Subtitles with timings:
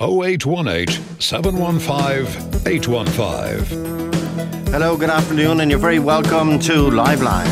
[0.00, 4.72] 0818 715 815.
[4.72, 7.46] Hello, good afternoon, and you're very welcome to Liveline.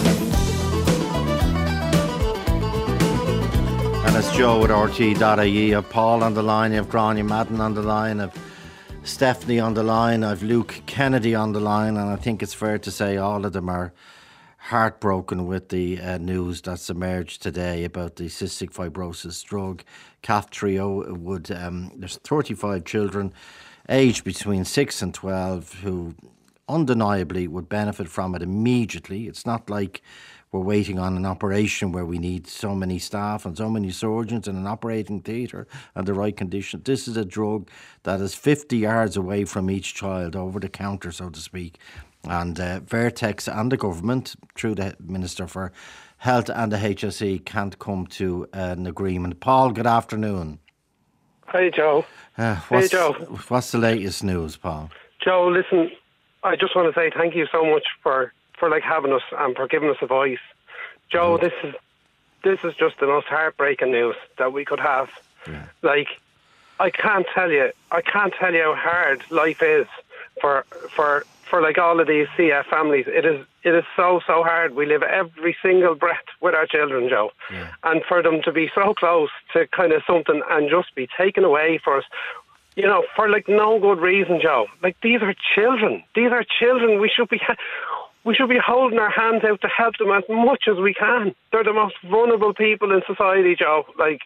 [4.06, 5.74] And it's Joe at RTE.ie.
[5.74, 8.32] I've Paul on the line, I've Grania Madden on the line, I've
[9.02, 12.78] Stephanie on the line, I've Luke Kennedy on the line, and I think it's fair
[12.78, 13.92] to say all of them are
[14.68, 19.82] heartbroken with the uh, news that's emerged today about the cystic fibrosis drug.
[20.22, 23.32] Kaftrio would, um, there's 35 children
[23.88, 26.14] aged between 6 and 12 who
[26.68, 29.26] undeniably would benefit from it immediately.
[29.26, 30.02] It's not like
[30.52, 34.48] we're waiting on an operation where we need so many staff and so many surgeons
[34.48, 36.82] in an operating theatre and the right condition.
[36.84, 37.70] This is a drug
[38.02, 41.78] that is 50 yards away from each child, over the counter, so to speak.
[42.28, 45.72] And uh, Vertex and the government, through the Minister for
[46.18, 49.40] Health and the HSE, can't come to an agreement.
[49.40, 50.58] Paul, good afternoon.
[51.50, 52.04] Hey, Joe.
[52.36, 53.12] Uh, what's, hey, Joe.
[53.48, 54.90] What's the latest news, Paul?
[55.24, 55.90] Joe, listen,
[56.44, 59.56] I just want to say thank you so much for, for like having us and
[59.56, 60.38] for giving us a voice.
[61.10, 61.40] Joe, mm.
[61.40, 61.74] this is
[62.44, 65.10] this is just the most heartbreaking news that we could have.
[65.46, 65.66] Yeah.
[65.82, 66.08] Like,
[66.78, 69.86] I can't tell you, I can't tell you how hard life is
[70.40, 73.06] for for for like all of these CF families.
[73.08, 74.74] It is it is so so hard.
[74.74, 77.70] We live every single breath with our children, Joe, yeah.
[77.84, 81.44] and for them to be so close to kind of something and just be taken
[81.44, 82.04] away for us.
[82.76, 84.66] You know, for like no good reason, Joe.
[84.82, 86.04] Like these are children.
[86.14, 87.00] These are children.
[87.00, 87.40] We should be
[88.24, 91.34] we should be holding our hands out to help them as much as we can.
[91.50, 93.84] They're the most vulnerable people in society, Joe.
[93.98, 94.20] Like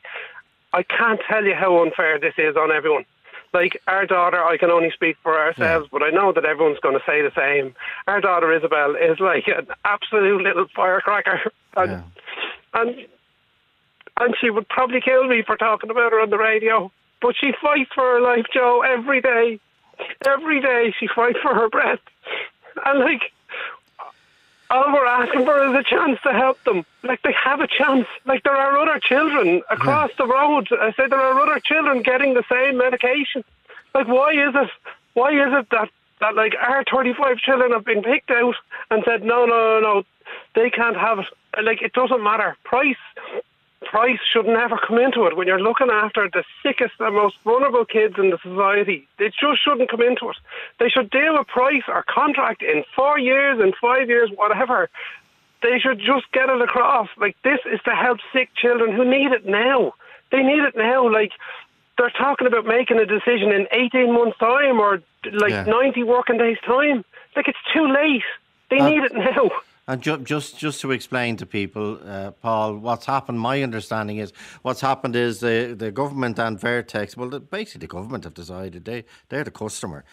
[0.72, 3.04] I can't tell you how unfair this is on everyone
[3.52, 5.98] like our daughter, I can only speak for ourselves, yeah.
[5.98, 7.74] but I know that everyone's going to say the same.
[8.06, 11.40] Our daughter Isabel is like an absolute little firecracker,
[11.76, 12.02] and yeah.
[12.74, 13.06] and
[14.20, 16.90] and she would probably kill me for talking about her on the radio.
[17.20, 19.60] But she fights for her life, Joe, every day.
[20.26, 22.00] Every day she fights for her breath,
[22.84, 23.30] and like
[24.72, 26.84] all we're asking for is a chance to help them.
[27.02, 28.06] Like they have a chance.
[28.24, 30.24] Like there are other children across yeah.
[30.24, 30.68] the road.
[30.72, 33.44] I said there are other children getting the same medication.
[33.94, 34.70] Like why is it?
[35.12, 35.90] Why is it that
[36.20, 38.54] that like our 35 children have been picked out
[38.90, 40.02] and said no, no, no, no,
[40.54, 41.26] they can't have it.
[41.62, 42.56] Like it doesn't matter.
[42.64, 42.96] Price
[43.84, 47.84] price should never come into it when you're looking after the sickest and most vulnerable
[47.84, 49.06] kids in the society.
[49.18, 50.36] It just shouldn't come into it.
[50.78, 54.88] They should deal with price or contract in four years, in five years, whatever.
[55.62, 57.08] They should just get it across.
[57.16, 59.94] Like this is to help sick children who need it now.
[60.30, 61.10] They need it now.
[61.10, 61.32] Like
[61.98, 65.64] they're talking about making a decision in 18 months' time or like yeah.
[65.64, 67.04] 90 working days' time.
[67.36, 68.24] Like it's too late.
[68.70, 69.50] They uh, need it now.
[69.88, 73.40] And ju- just just to explain to people, uh, Paul, what's happened.
[73.40, 74.32] My understanding is
[74.62, 77.16] what's happened is the the government and Vertex.
[77.16, 80.04] Well, the, basically, the government have decided they they're the customer.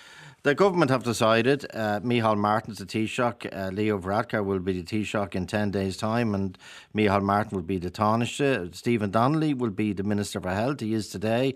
[0.44, 4.84] The government have decided uh, Micheál Martin's the Taoiseach, uh, Leo Varadkar will be the
[4.84, 6.58] Taoiseach in 10 days' time, and
[6.96, 8.74] Micheál Martin will be the Tánaiste.
[8.74, 10.80] Stephen Donnelly will be the Minister for Health.
[10.80, 11.56] He is today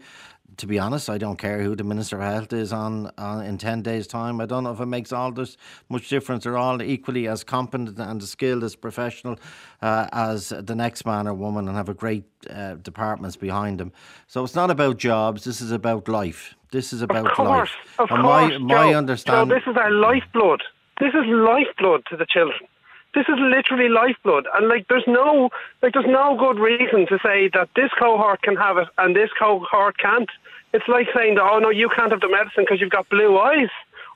[0.58, 3.58] to be honest, I don't care who the Minister of Health is on, on in
[3.58, 4.40] 10 days' time.
[4.40, 5.58] I don't know if it makes all this
[5.90, 6.44] much difference.
[6.44, 9.40] They're all equally as competent and as skilled as professional
[9.82, 13.92] uh, as the next man or woman and have a great uh, departments behind them.
[14.28, 16.56] So it's not about jobs, this is about life.
[16.72, 17.70] This is about of course, life.
[18.00, 19.50] Of and course, my, my Joe, understanding.
[19.50, 20.64] Joe, this is our lifeblood.
[21.00, 22.68] This is lifeblood to the children.
[23.14, 25.50] This is literally lifeblood, and like there's no
[25.82, 29.30] like there's no good reason to say that this cohort can have it and this
[29.38, 30.30] cohort can't.
[30.74, 33.38] It's like saying that, oh no, you can't have the medicine because you've got blue
[33.38, 33.70] eyes.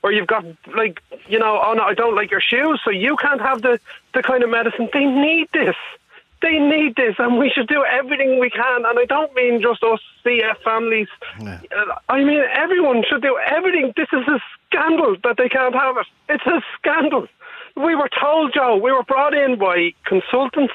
[0.03, 3.15] Or you've got like you know, oh no, I don't like your shoes, so you
[3.17, 3.79] can't have the
[4.13, 4.89] the kind of medicine.
[4.93, 5.75] They need this.
[6.41, 8.85] They need this, and we should do everything we can.
[8.85, 11.07] And I don't mean just us CF families.
[11.39, 11.59] Yeah.
[12.09, 13.93] I mean everyone should do everything.
[13.95, 16.07] This is a scandal that they can't have it.
[16.29, 17.27] It's a scandal.
[17.77, 20.73] We were told, Joe, we were brought in by consultants,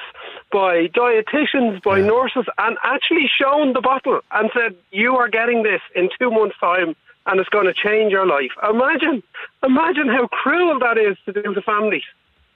[0.52, 2.06] by dietitians, by yeah.
[2.06, 6.56] nurses, and actually shown the bottle and said, You are getting this in two months'
[6.60, 6.94] time
[7.26, 8.50] and it's going to change your life.
[8.68, 9.22] Imagine,
[9.64, 12.02] imagine how cruel that is to do to families.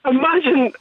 [0.05, 0.73] Imagine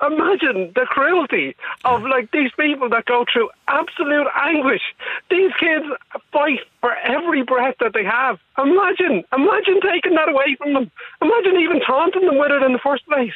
[0.00, 4.82] Imagine the cruelty of like these people that go through absolute anguish.
[5.28, 5.86] These kids
[6.32, 8.38] fight for every breath that they have.
[8.58, 10.90] Imagine, imagine taking that away from them.
[11.20, 13.34] Imagine even taunting them with it in the first place.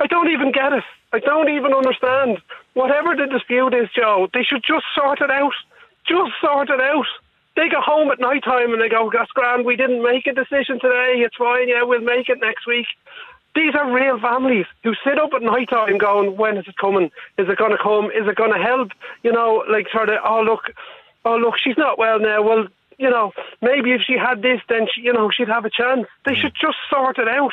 [0.00, 0.84] I don't even get it.
[1.12, 2.38] I don't even understand.
[2.74, 5.54] Whatever the dispute is, Joe, they should just sort it out.
[6.06, 7.06] Just sort it out.
[7.56, 10.32] They go home at night time and they go, that's grand, we didn't make a
[10.32, 12.86] decision today, it's fine, yeah, we'll make it next week.
[13.54, 17.10] These are real families who sit up at night time going, when is it coming?
[17.36, 18.06] Is it going to come?
[18.06, 18.90] Is it going to help?
[19.22, 20.70] You know, like sort of, oh look,
[21.24, 22.42] oh look, she's not well now.
[22.42, 22.66] Well,
[22.98, 26.06] you know, maybe if she had this, then she, you know she'd have a chance.
[26.26, 27.52] They should just sort it out.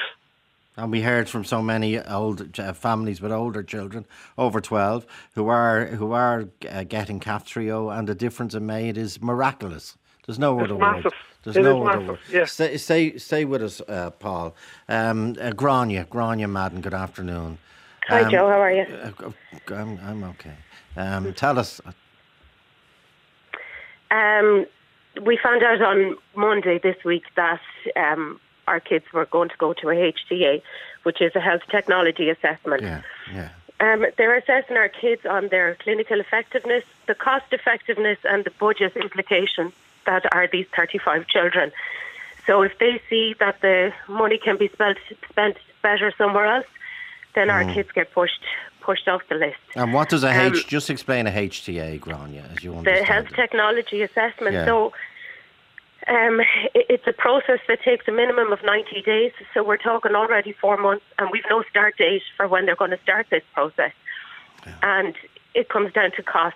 [0.75, 4.05] And we heard from so many old uh, families with older children
[4.37, 9.19] over twelve who are who are uh, getting Kaftrio, and the difference it made is
[9.21, 9.97] miraculous.
[10.27, 11.05] There's no It's other massive.
[11.05, 11.13] word.
[11.47, 12.19] There's It no other word.
[12.29, 12.43] yeah.
[12.43, 14.53] Stay, stay, stay with us, uh, Paul.
[14.89, 16.81] Um, uh, Grania, Grania Madden.
[16.81, 17.57] Good afternoon.
[18.09, 18.49] Hi, Um, Joe.
[18.49, 18.81] How are you?
[18.83, 19.31] uh,
[19.73, 20.55] I'm, I'm okay.
[20.97, 21.79] Um, tell us.
[24.11, 24.65] Um,
[25.21, 27.61] we found out on Monday this week that
[27.95, 30.61] um, our kids were going to go to a HTA,
[31.03, 32.81] which is a health technology assessment.
[32.83, 33.01] Yeah,
[33.33, 33.49] yeah.
[33.79, 38.97] Um, they're assessing our kids on their clinical effectiveness, the cost effectiveness, and the budget
[38.97, 39.71] implications
[40.07, 41.71] that are these 35 children.
[42.47, 44.97] So if they see that the money can be spent,
[45.29, 46.65] spent better somewhere else,
[47.35, 48.43] then our kids get pushed
[48.81, 49.57] pushed off the list.
[49.75, 50.53] And what does a H?
[50.53, 52.85] Um, just explain a HTA, Grania, as you want.
[52.85, 53.35] the health it.
[53.35, 54.53] technology assessment.
[54.53, 54.65] Yeah.
[54.65, 54.93] So
[56.07, 56.39] um,
[56.73, 59.33] it, it's a process that takes a minimum of 90 days.
[59.53, 62.91] So we're talking already four months, and we've no start date for when they're going
[62.91, 63.91] to start this process.
[64.81, 65.15] And
[65.53, 66.55] it comes down to cost.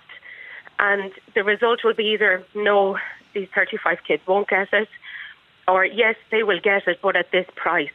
[0.80, 2.98] And the result will be either no,
[3.34, 4.90] these 35 kids won't get it,
[5.68, 7.90] or yes, they will get it, but at this price.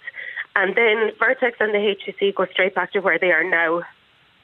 [0.54, 3.82] And then Vertex and the HSE go straight back to where they are now,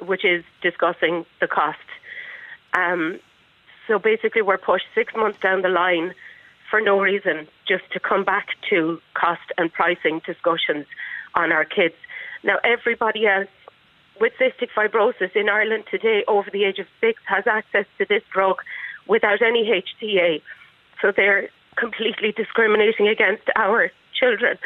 [0.00, 1.78] which is discussing the cost.
[2.74, 3.18] Um,
[3.88, 6.14] so basically, we're pushed six months down the line
[6.70, 10.86] for no reason, just to come back to cost and pricing discussions
[11.34, 11.94] on our kids.
[12.44, 13.48] Now, everybody else
[14.20, 18.22] with cystic fibrosis in Ireland today over the age of six has access to this
[18.32, 18.56] drug
[19.06, 20.42] without any HTA.
[21.02, 24.56] So they're completely discriminating against our children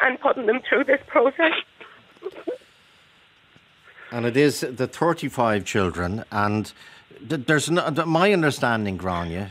[0.00, 1.54] and putting them through this process.
[4.12, 6.72] And it is the 35 children, and
[7.20, 9.50] there's no, my understanding, Grania,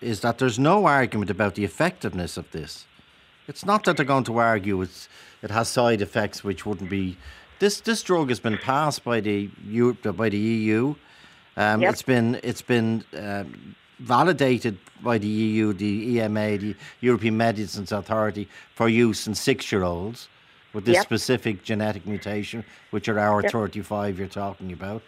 [0.00, 2.86] is that there's no argument about the effectiveness of this.
[3.46, 5.08] It's not that they're going to argue it's,
[5.42, 7.16] it has side effects which wouldn't be.
[7.60, 10.94] This this drug has been passed by the Eu- by the EU.
[11.56, 11.92] Um, Yep.
[11.92, 18.48] It's been it's been um, validated by the EU, the EMA, the European Medicines Authority,
[18.74, 20.28] for use in six-year-olds
[20.72, 21.04] with this Yep.
[21.04, 23.52] specific genetic mutation, which are our Yep.
[23.52, 25.02] 35 you're talking about.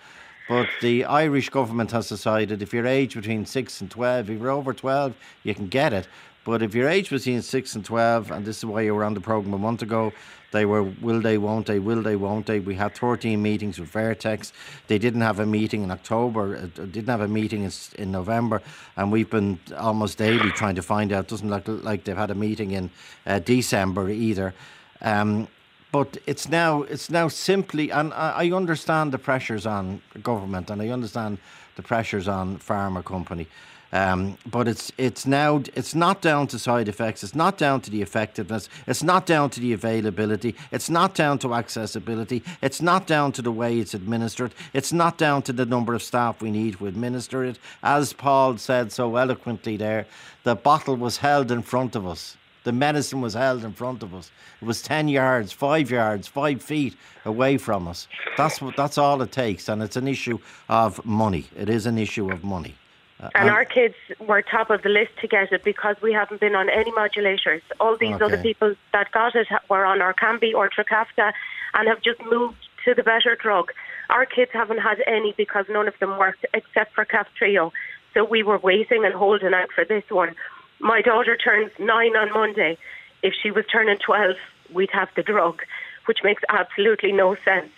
[0.48, 4.50] But the Irish government has decided if you're aged between 6 and 12, if you're
[4.50, 6.06] over 12, you can get it.
[6.46, 9.14] But if your age between 6 and 12, and this is why you were on
[9.14, 10.12] the programme a month ago,
[10.52, 12.60] they were will they, won't they, will they, won't they.
[12.60, 14.52] We had 13 meetings with Vertex.
[14.86, 18.62] They didn't have a meeting in October, uh, didn't have a meeting in, in November,
[18.96, 21.26] and we've been almost daily trying to find out.
[21.26, 22.90] Doesn't look like they've had a meeting in
[23.26, 24.54] uh, December either.
[25.02, 25.48] Um,
[25.90, 30.80] but it's now it's now simply, and I, I understand the pressures on government, and
[30.80, 31.38] I understand
[31.74, 33.48] the pressures on pharma company.
[33.96, 37.24] Um, but it's it's now it's not down to side effects.
[37.24, 38.68] It's not down to the effectiveness.
[38.86, 40.54] It's not down to the availability.
[40.70, 42.42] It's not down to accessibility.
[42.60, 44.52] It's not down to the way it's administered.
[44.74, 47.58] It's not down to the number of staff we need to administer it.
[47.82, 50.04] As Paul said so eloquently there,
[50.42, 52.36] the bottle was held in front of us.
[52.64, 54.30] The medicine was held in front of us.
[54.60, 58.08] It was ten yards, five yards, five feet away from us.
[58.36, 58.76] That's what.
[58.76, 60.38] That's all it takes, and it's an issue
[60.68, 61.46] of money.
[61.56, 62.74] It is an issue of money.
[63.22, 66.40] Uh, And our kids were top of the list to get it because we haven't
[66.40, 67.62] been on any modulators.
[67.80, 71.32] All these other people that got it were on Orkambi or Trikafta
[71.74, 73.72] and have just moved to the better drug.
[74.10, 77.72] Our kids haven't had any because none of them worked except for Kaftrio.
[78.12, 80.34] So we were waiting and holding out for this one.
[80.78, 82.76] My daughter turns nine on Monday.
[83.22, 84.36] If she was turning 12,
[84.72, 85.62] we'd have the drug,
[86.04, 87.70] which makes absolutely no sense.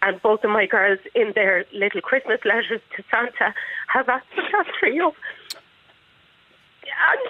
[0.00, 3.54] And both of my girls, in their little Christmas letters to Santa,
[3.88, 5.12] have asked for Kaftrio.
[6.86, 7.24] And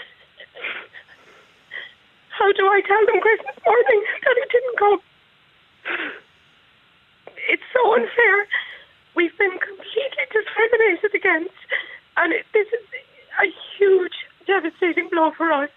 [2.38, 5.00] how do I tell them Christmas morning that it didn't come?
[7.48, 8.46] It's so unfair.
[9.16, 11.58] We've been completely discriminated against,
[12.16, 12.84] and it, this is
[13.42, 13.46] a
[13.76, 14.14] huge,
[14.46, 15.70] devastating blow for us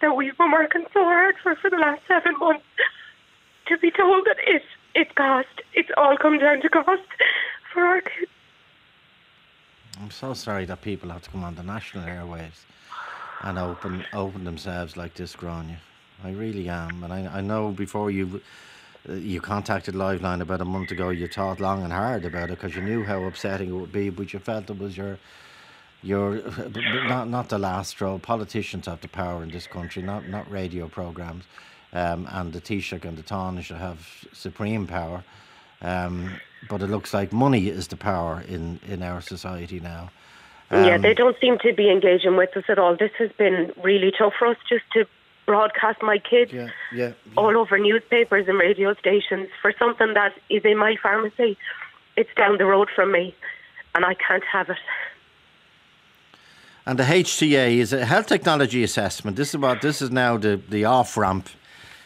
[0.00, 2.64] that we've been working so hard for for the last seven months.
[3.68, 4.62] To be told that it
[4.94, 7.02] it's cost, it's all come down to cost
[7.72, 8.30] for our kids.
[10.00, 12.64] I'm so sorry that people have to come on the national airwaves
[13.42, 15.78] and open open themselves like this, Grania.
[16.24, 18.40] I really am, and I, I know before you
[19.08, 22.58] uh, you contacted Liveline about a month ago, you thought long and hard about it
[22.58, 25.18] because you knew how upsetting it would be, but you felt it was your
[26.02, 26.36] your
[27.06, 28.18] not not the last straw.
[28.18, 31.44] Politicians have the power in this country, not not radio programs,
[31.94, 35.24] um, and the Taoiseach and the should have supreme power.
[35.80, 36.32] Um,
[36.68, 40.10] but it looks like money is the power in, in our society now.
[40.70, 42.96] yeah, Um, they don't seem to be engaging with us at all.
[42.96, 45.06] This has been really tough for us just to
[45.46, 47.12] broadcast my kids Yeah, yeah.
[47.36, 51.58] all over newspapers and radio stations for something that is in my pharmacy.
[52.16, 53.34] It's down the road from me,
[53.94, 54.78] and I can't have it.
[56.86, 59.36] And the HTA is a health technology assessment.
[59.36, 61.48] This is what this is now the, the off ramp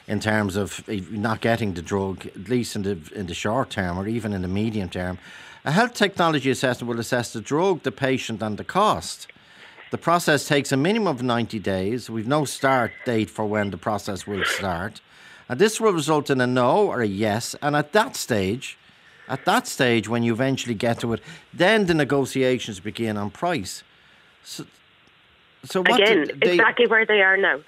[0.09, 3.71] in terms of eh, not getting the drug, at least in the in the short
[3.71, 5.19] term or even in the medium term.
[5.65, 9.29] A health technology assessment will assess the drug, the patient, and the cost.
[9.91, 12.11] The process takes a minimum of 90 days.
[12.11, 15.01] We've no start date for when the process will start.
[15.49, 17.57] And this will result in a no or a yes.
[17.63, 18.79] And at that stage,
[19.29, 21.23] at that stage, when you eventually get to it,
[21.55, 23.83] then the negotiations begin on price.
[24.45, 24.67] So,
[25.65, 27.61] so what Again, they, exactly where they are now.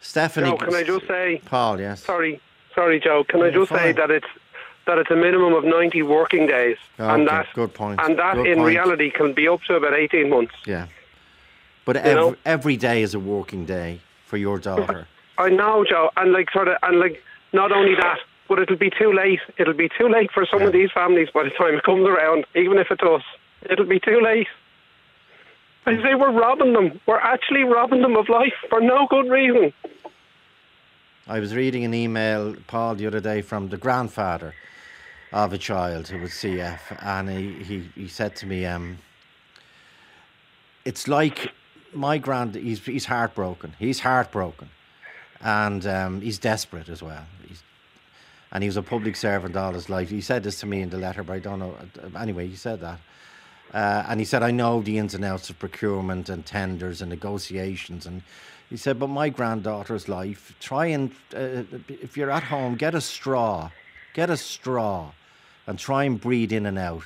[0.00, 2.02] Stephanie, Joe, can I just say, Paul, yes.
[2.02, 2.40] sorry,
[2.74, 4.26] sorry, Joe, can oh, I Yeah, just say that it's
[4.86, 8.00] that it's a minimum of 90 working days, Oh, and okay, that good point.
[8.02, 8.66] and that good in point.
[8.68, 10.54] reality can be up to about 18 months.
[10.66, 10.86] Yeah.
[11.84, 15.06] But every, every day is a working day for your daughter.
[15.38, 18.90] I know, Joe, and like sort of, and like not only that, but it'll be
[18.90, 19.40] too late.
[19.58, 22.46] It'll be too late for some of these families by the time it comes around.
[22.54, 23.22] Even if it does,
[23.68, 24.48] it'll be too late.
[25.86, 27.00] I say we're robbing them.
[27.06, 29.72] We're actually robbing them of life for no good reason.
[31.26, 34.54] I was reading an email, Paul, the other day from the grandfather
[35.32, 38.98] of a child who was CF, and he, he, he said to me, um,
[40.84, 41.52] it's like
[41.92, 43.74] my grand, he's, he's heartbroken.
[43.78, 44.70] He's heartbroken.
[45.40, 47.24] And um, he's desperate as well.
[47.46, 47.62] He's,
[48.52, 50.10] and he was a public servant all his life.
[50.10, 51.76] He said this to me in the letter, but I don't know.
[52.18, 52.98] Anyway, he said that.
[53.72, 57.10] Uh, and he said, I know the ins and outs of procurement and tenders and
[57.10, 58.06] negotiations.
[58.06, 58.22] And
[58.68, 63.00] he said, but my granddaughter's life, try and, uh, if you're at home, get a
[63.00, 63.70] straw,
[64.14, 65.12] get a straw
[65.66, 67.04] and try and breathe in and out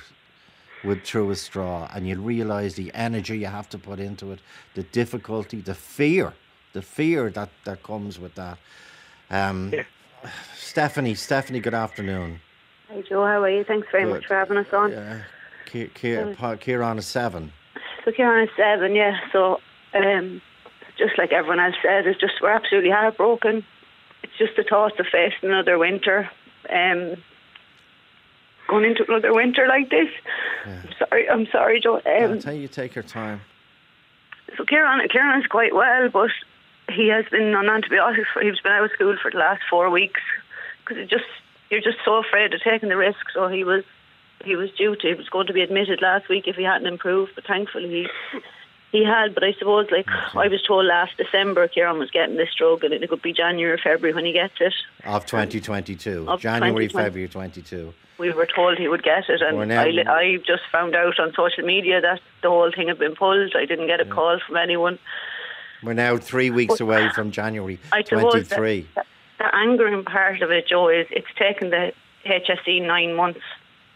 [0.83, 1.87] with through a straw.
[1.93, 4.39] And you'll realize the energy you have to put into it,
[4.73, 6.33] the difficulty, the fear,
[6.73, 8.57] the fear that, that comes with that.
[9.29, 9.73] Um,
[10.55, 12.41] Stephanie, Stephanie, good afternoon.
[12.89, 13.63] Hi Joe, how are you?
[13.63, 14.13] Thanks very Good.
[14.13, 14.91] much for having us on.
[14.91, 15.21] Yeah.
[15.65, 17.51] Ki- Ki- Pa- Kieran is seven.
[18.03, 19.19] So Kieran is seven, yeah.
[19.31, 19.59] So
[19.93, 20.41] um,
[20.97, 23.65] just like everyone else said, it's just we're absolutely heartbroken.
[24.23, 26.29] It's just the thought of facing another winter,
[26.69, 27.15] um,
[28.67, 30.09] going into another winter like this.
[30.65, 32.01] I'm sorry, I'm sorry, Joe.
[32.05, 33.41] Um, tell you, take your time.
[34.57, 36.31] so Kieran, Kieran's quite well, but
[36.89, 38.27] he has been on antibiotics.
[38.33, 40.21] For, he's been out of school for the last four weeks
[40.83, 41.25] because it just
[41.69, 43.19] you're just so afraid of taking the risk.
[43.33, 43.83] So he was
[44.45, 46.87] he was due to he was going to be admitted last week if he hadn't
[46.87, 48.39] improved, but thankfully he
[48.91, 49.33] he had.
[49.33, 52.93] But I suppose like I was told last December, Kieran was getting this drug, and
[52.93, 54.73] it could be January or February when he gets it.
[55.03, 56.25] Of 2022.
[56.29, 57.03] Of January, 2020.
[57.03, 57.93] February 22.
[58.17, 61.33] We were told he would get it, and now- I, I just found out on
[61.33, 63.53] social media that the whole thing had been pulled.
[63.55, 64.99] I didn't get a call from anyone.
[65.83, 68.87] We're now three weeks away from January I suppose 23.
[68.95, 69.03] The,
[69.39, 71.91] the angering part of it, Joe, is it's taken the
[72.25, 73.41] HSE nine months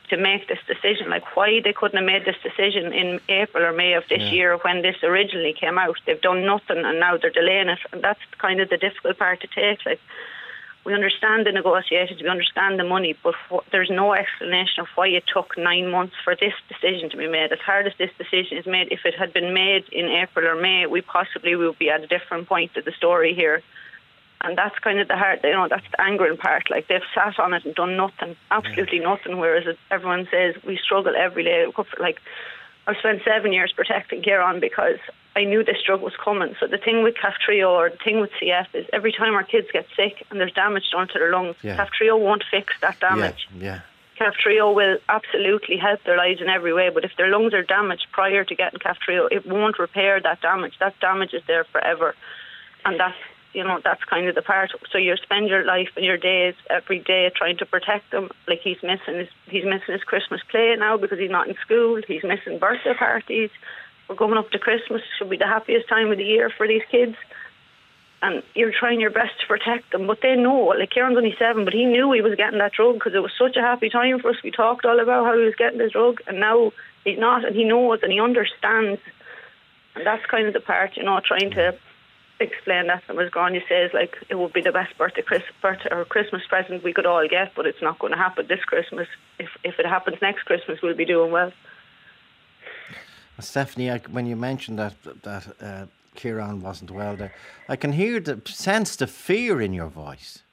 [0.10, 1.10] to make this decision.
[1.10, 4.32] Like, why they couldn't have made this decision in April or May of this Yeah.
[4.32, 5.98] year when this originally came out?
[6.06, 7.80] They've done nothing and now they're delaying it.
[7.92, 9.86] And that's kind of the difficult part to take.
[9.86, 10.00] Like,
[10.86, 13.36] we understand the negotiations, we understand the money, but
[13.72, 17.52] there's no explanation of why it took nine months for this decision to be made.
[17.52, 20.56] As hard as this decision is made, if it had been made in April or
[20.56, 23.62] May, we possibly would be at a different point of the story here.
[24.42, 26.70] And that's kind of the hard, you know, that's the angering part.
[26.70, 29.38] Like they've sat on it and done nothing, absolutely nothing.
[29.38, 31.66] Whereas it, everyone says we struggle every day.
[32.00, 32.20] Like
[32.88, 34.98] I've spent seven years protecting Kieran because
[35.36, 36.56] I knew this drug was coming.
[36.60, 39.68] So the thing with Kaftrio or the thing with CF is every time our kids
[39.74, 41.76] get sick and there's damage done to their lungs, Yeah.
[41.76, 43.48] Kaftrio won't fix that damage.
[43.58, 43.82] Yeah,
[44.20, 48.08] Kaftrio will absolutely help their lives in every way, but if their lungs are damaged
[48.14, 50.76] prior to getting Kaftrio, it won't repair that damage.
[50.80, 52.16] That damage is there forever,
[52.86, 53.18] and that's
[53.54, 54.72] you know that's kind of the part.
[54.92, 58.30] So you spend your life and your days every day trying to protect them.
[58.48, 62.02] Like he's missing his he's missing his Christmas play now because he's not in school.
[62.08, 63.50] He's missing birthday parties.
[64.08, 65.02] We're going up to Christmas.
[65.18, 67.16] Should be the happiest time of the year for these kids
[68.22, 70.08] and you're trying your best to protect them.
[70.08, 72.96] But they know, like Kieran's only seven, but he knew he was getting that drug
[72.96, 74.44] because it was such a happy time for us.
[74.44, 76.72] We talked all about how he was getting the drug, and now
[77.04, 79.00] he's not, and he knows and he understands.
[79.96, 81.78] And that's kind of the part, you know, trying to
[82.40, 83.04] explain that.
[83.08, 83.52] And was gone.
[83.52, 86.94] Grania says, like it would be the best birthday, Chris, birthday or Christmas present we
[86.94, 89.08] could all get, but it's not going to happen this Christmas.
[89.40, 91.52] If if it happens next Christmas, we'll be doing well.
[93.40, 97.34] Stephanie, I, when you mentioned that that uh, Kieran wasn't well there,
[97.68, 100.44] I can hear the sense the fear in your voice.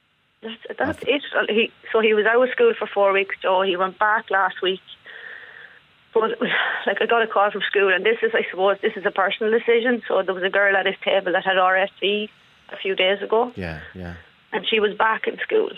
[0.42, 1.22] That's, that's it.
[1.48, 3.62] He, so he was out of school for four weeks, Joe.
[3.62, 4.80] He went back last week.
[6.18, 6.40] But
[6.86, 9.10] like I got a call from school, and this is, I suppose, this is a
[9.10, 10.02] personal decision.
[10.08, 12.28] So there was a girl at his table that had RSV
[12.70, 14.14] a few days ago, Yeah, yeah.
[14.52, 15.70] and she was back in school.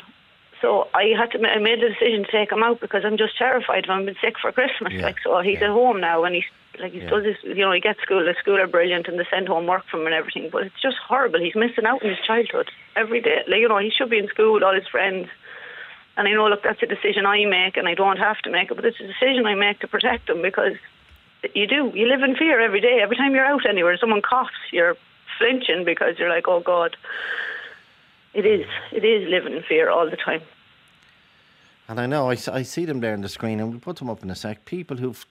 [0.62, 1.38] So I had to.
[1.48, 4.16] I made the decision to take him out because I'm just terrified of him being
[4.20, 4.92] sick for Christmas.
[4.92, 5.66] Yeah, Like so, he's yeah.
[5.68, 6.48] at home now, and he's
[6.80, 7.10] like he Yeah.
[7.10, 7.36] does his.
[7.44, 8.24] You know, he gets school.
[8.24, 10.48] The school are brilliant, and they send home work from him and everything.
[10.50, 11.38] But it's just horrible.
[11.40, 13.42] He's missing out on his childhood every day.
[13.46, 15.28] Like you know, he should be in school with all his friends.
[16.18, 18.70] And I know, look, that's a decision I make, and I don't have to make
[18.70, 20.74] it, but it's a decision I make to protect them because
[21.54, 21.92] you do.
[21.94, 22.98] You live in fear every day.
[23.00, 24.96] Every time you're out anywhere, someone coughs, you're
[25.38, 26.96] flinching because you're like, oh God.
[28.34, 28.66] It is.
[28.92, 30.42] It is living in fear all the time.
[31.88, 34.22] And I know I see them there on the screen, and we'll put them up
[34.22, 34.64] in a sec.
[34.66, 35.24] People who've,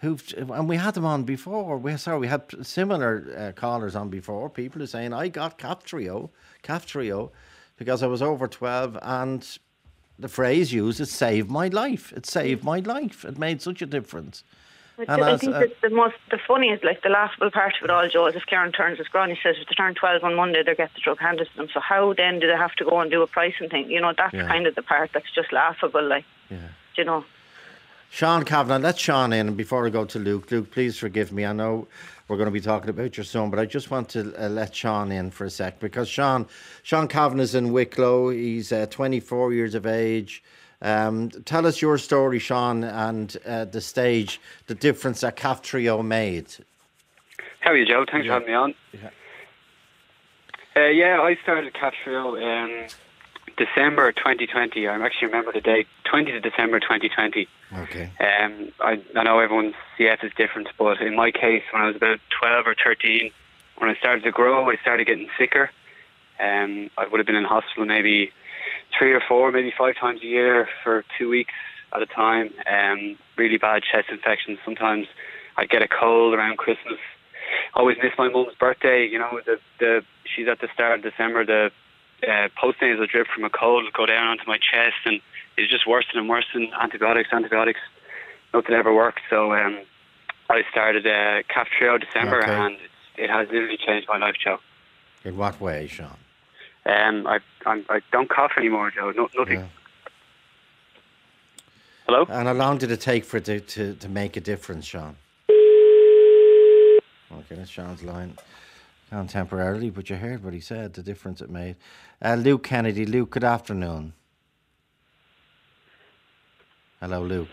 [0.00, 1.76] who've, and we had them on before.
[1.76, 4.48] We sorry, we had similar uh, callers on before.
[4.48, 6.30] People are saying I got Kaftrio,
[6.62, 7.30] Kaftrio,
[7.76, 9.58] because I was over twelve, and
[10.20, 13.24] the phrase used, it "saved my life." It saved my life.
[13.24, 14.44] It made such a difference.
[15.08, 18.06] And I think that the most, the funniest, like the laughable part of it all,
[18.06, 20.74] Joe, is if Karen turns his granny says if they turn 12 on Monday, they
[20.74, 21.68] get the drug handed to them.
[21.72, 23.90] So how then do they have to go and do a pricing thing?
[23.90, 24.46] You know, that's Yeah.
[24.46, 26.58] kind of the part that's just laughable, like, Yeah.
[26.96, 27.24] you know.
[28.10, 29.48] Sean Kavanagh, let Sean in.
[29.48, 31.46] And before I go to Luke, Luke, please forgive me.
[31.46, 31.86] I know
[32.30, 34.72] we're going to be talking about your son, but I just want to uh, let
[34.72, 36.46] Sean in for a sec because Sean,
[36.84, 38.28] Sean Cavan is in Wicklow.
[38.30, 40.40] He's uh, 24 years of age.
[40.80, 46.46] Um, tell us your story, Sean, and uh, the stage, the difference that Kaftrio made.
[47.58, 48.06] How are you, Joe?
[48.10, 48.38] Thanks Yeah.
[48.38, 48.74] for having me on.
[48.92, 49.10] Yeah.
[50.76, 52.88] Uh, yeah, I started Kaftrio in
[53.56, 54.86] December 2020.
[54.86, 57.48] I actually remember the date, 20th of December 2020.
[57.72, 58.10] Okay.
[58.20, 61.96] Um, I, I know everyone's CF is different, but in my case, when I was
[61.96, 63.30] about 12 or 13,
[63.78, 65.70] when I started to grow, I started getting sicker.
[66.40, 68.32] Um, I would have been in hospital maybe
[68.98, 71.54] three or four, maybe five times a year for two weeks
[71.94, 72.52] at a time.
[72.70, 74.58] Um, really bad chest infections.
[74.64, 75.06] Sometimes
[75.56, 76.98] I'd get a cold around Christmas.
[77.74, 79.06] Always miss my mum's birthday.
[79.06, 81.44] You know, the the she's at the start of December.
[81.44, 81.70] The
[82.22, 85.20] uh, postnasal drip from a cold would go down onto my chest, and
[85.60, 86.46] it's just worse and worse.
[86.54, 87.80] And antibiotics, antibiotics,
[88.54, 89.20] nothing ever worked.
[89.28, 89.80] So um,
[90.48, 92.52] I started uh, Kaftrio December, Okay.
[92.52, 94.58] and it's, it has literally changed my life, Joe.
[95.24, 96.16] In what way, Sean?
[96.86, 99.12] Um, I I'm, I don't cough anymore, Joe.
[99.14, 99.60] No, nothing.
[99.60, 99.66] Yeah.
[102.06, 102.24] Hello.
[102.28, 105.16] And how long did it take for it to, to, to make a difference, Sean?
[107.32, 108.36] Okay, that's Sean's line.
[109.10, 111.76] Down temporarily, but you heard what he said, the difference it made.
[112.22, 113.04] Uh, Luke Kennedy.
[113.06, 114.12] Luke, good afternoon.
[117.00, 117.48] Hello, Luke.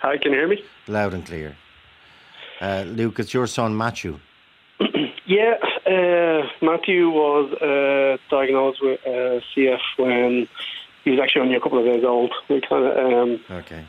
[0.00, 0.62] Hi, can you hear me?
[0.88, 1.56] Loud and clear.
[2.60, 4.18] Uh, Luke, it's your son, Matthew.
[5.30, 10.48] Yeah, uh, Matthew was uh, diagnosed with uh, CF when
[11.04, 12.32] he was actually only a couple of days old.
[12.48, 13.84] We kind of um, Okay.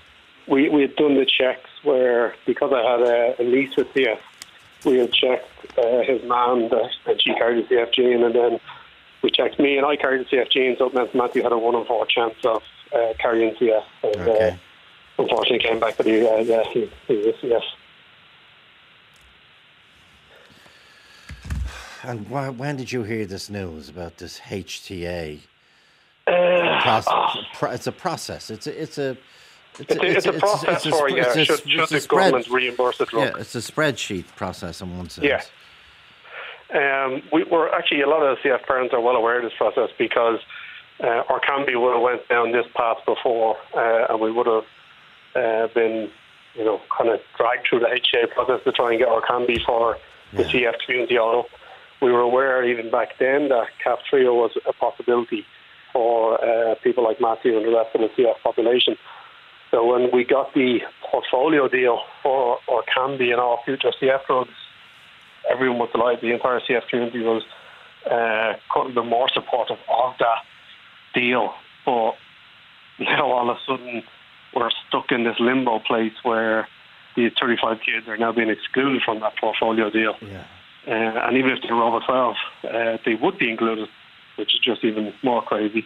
[0.50, 4.20] we we had done the checks where because I had a, a niece with CF,
[4.84, 8.60] we had checked uh, his mum that and she carried the CF gene, and then
[9.22, 11.58] we checked me and I carried the CF gene, so it meant Matthew had a
[11.58, 12.62] one in four chance of
[12.94, 13.84] uh, carrying CF.
[14.04, 14.60] And, Okay.
[15.20, 17.62] Unfortunately, came back that he uh, yeah he, he was CF.
[22.04, 25.42] And wh- when did you hear this news about this HTA?
[26.28, 28.50] Uh, Process, pro- it's a process.
[28.50, 29.18] It's a, it's a,
[29.80, 31.22] It's a, it's a process it's a for spre- you.
[31.24, 33.34] it's a Should, should the spread- government reimburse the drug?
[33.36, 35.28] Yeah, it's a spreadsheet process in one sense.
[35.28, 35.42] Yeah.
[36.72, 39.90] Um, we were actually a lot of CF parents are well aware of this process
[39.98, 40.40] because
[41.02, 44.64] uh, Orkambi would have went down this path before, uh, and we would have
[45.36, 46.10] uh, been,
[46.56, 49.64] you know, kind of dragged through the HTA process to try and get our Orkambi
[49.64, 49.98] for
[50.34, 50.72] the Yeah.
[50.72, 51.18] CF community.
[51.18, 51.48] Although
[52.02, 55.46] we were aware even back then that Kaftrio was a possibility
[55.92, 58.98] for uh, people like Matthew and the rest of the CF population.
[59.72, 64.54] So when we got the portfolio deal for Orkambi and all future CF drugs,
[65.50, 66.22] everyone was delighted.
[66.22, 67.44] The entire CF community was
[68.10, 70.44] uh, couldn't be more supportive of that
[71.14, 71.54] deal.
[71.86, 72.16] But
[73.00, 74.04] now all of a sudden
[74.56, 76.68] we're stuck in this limbo place where
[77.16, 80.16] the 35 kids are now being excluded from that portfolio deal.
[80.22, 80.46] Yeah.
[80.88, 83.90] Uh, and even if they were over 12, uh, they would be included,
[84.38, 85.86] which is just even more crazy.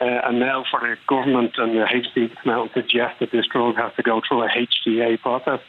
[0.00, 3.32] Uh, and now for the government and the HSE to come out and suggest that
[3.32, 5.60] this drug has to go through a HTA process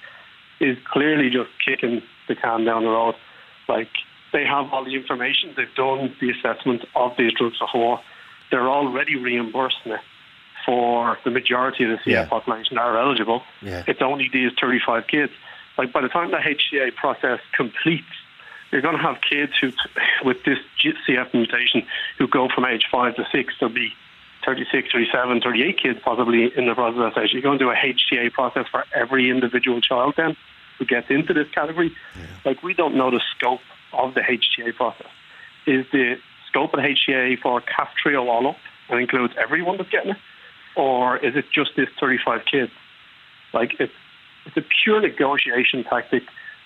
[0.60, 3.16] is clearly just kicking the can down the road.
[3.68, 3.90] Like,
[4.32, 8.00] they have all the information, they've done the assessment of these drugs before,
[8.52, 10.02] they're already reimbursing it
[10.70, 12.26] for the majority of the CF Yeah.
[12.26, 13.42] population are eligible.
[13.64, 13.82] Yeah.
[13.88, 15.34] It's only these 35 kids.
[15.80, 18.06] Like, by the time the HTA process completes,
[18.72, 19.72] you're going to have kids who,
[20.24, 21.88] with this CF mutation,
[22.20, 23.56] who go from age five to six.
[23.60, 23.94] There'll be
[24.46, 27.34] 36, 37, 38 kids possibly in the process stage.
[27.34, 30.38] You're going to do a HTA process for every individual child then
[30.78, 31.92] who gets into this category.
[32.16, 32.26] Yeah.
[32.46, 35.08] Like, we don't know the scope of the HTA process.
[35.66, 40.12] Is the scope of the HTA for Kaftrio all up and includes everyone that's getting
[40.12, 40.18] it?
[40.80, 42.72] Or is it just this 35 kids?
[43.54, 43.92] Like, it's,
[44.46, 46.24] it's a pure negotiation tactic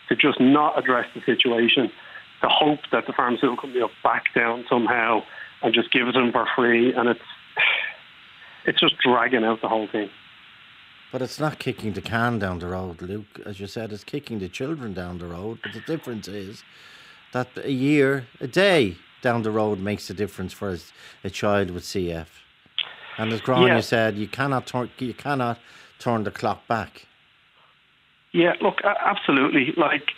[0.08, 1.92] to just not address the situation,
[2.44, 5.24] to hope that the pharmaceutical company will back down somehow
[5.64, 6.94] and just give it to them for free.
[6.94, 7.28] And it's,
[8.68, 10.12] it's just dragging out the whole thing.
[11.12, 13.40] But it's not kicking the can down the road, Luke.
[13.48, 15.58] As you said, it's kicking the children down the road.
[15.64, 16.64] But the difference is
[17.32, 20.78] that a year, a day down the road makes a difference for a,
[21.24, 22.28] a child with CF.
[23.18, 23.82] And as Grania yeah.
[23.82, 25.60] said, you cannot turn you cannot
[26.00, 27.06] turn the clock back.
[28.32, 29.74] Yeah, look, absolutely.
[29.78, 30.12] Like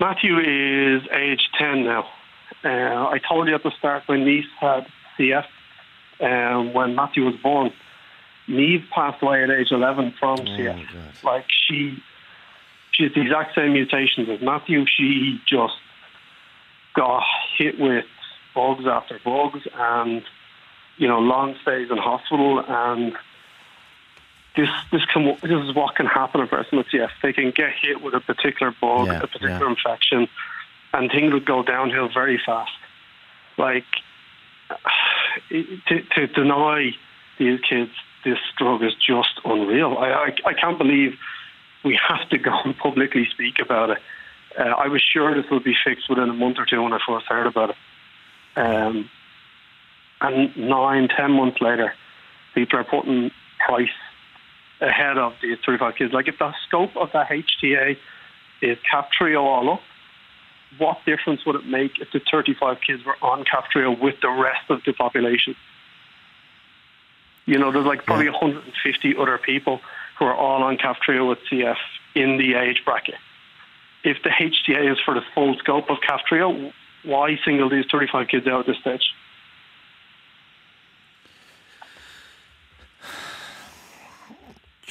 [0.00, 2.08] Matthew is age ten now.
[2.64, 4.86] Uh, I told you at the start my niece had
[5.18, 5.46] CF
[6.20, 7.72] um, when Matthew was born.
[8.48, 11.22] Neve passed away at age 11 from oh, CF.
[11.22, 12.02] Like she,
[12.92, 14.84] she has the exact same mutations as Matthew.
[14.86, 15.74] She just
[16.94, 17.22] got
[17.56, 18.04] hit with
[18.54, 20.22] bugs after bugs, and
[20.96, 22.64] you know, long stays in hospital.
[22.66, 23.14] And
[24.56, 27.10] this this can this is what can happen in person with CF.
[27.22, 29.70] They can get hit with a particular bug, yeah, a particular yeah.
[29.70, 30.28] infection,
[30.92, 32.72] and things would go downhill very fast.
[33.58, 33.84] Like
[35.48, 36.92] to, to deny
[37.38, 37.90] these kids
[38.24, 39.96] this drug is just unreal.
[39.98, 41.18] I, I, I can't believe
[41.84, 43.98] we have to go and publicly speak about it.
[44.58, 46.98] Uh, I was sure this would be fixed within a month or two when I
[47.06, 47.76] first heard about it.
[48.54, 49.10] Um,
[50.22, 51.92] and nine, ten months later,
[52.54, 53.30] people are putting
[53.64, 53.88] price
[54.80, 56.12] ahead of these 35 kids.
[56.12, 57.96] Like if the scope of that HTA
[58.60, 59.80] is Kaftrio all up,
[60.78, 64.70] what difference would it make if the 35 kids were on Kaftrio with the rest
[64.70, 65.54] of the population?
[67.44, 68.32] You know, there's like probably yeah.
[68.32, 69.80] 150 other people
[70.18, 71.76] who are all on Kaftrio with CF
[72.14, 73.16] in the age bracket.
[74.04, 76.72] If the HTA is for the full scope of Kaftrio,
[77.04, 79.12] why single these 35 kids out at this stage?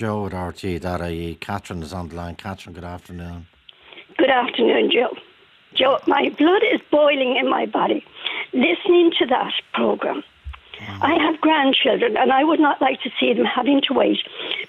[0.01, 1.35] Joe at RTE.ie.
[1.35, 2.35] Catherine is on the line.
[2.35, 3.45] Catherine, good afternoon.
[4.17, 5.15] Good afternoon, Joe.
[5.75, 8.03] Joe, my blood is boiling in my body.
[8.51, 10.23] Listening to that program,
[11.03, 14.17] I have grandchildren, and I would not like to see them having to wait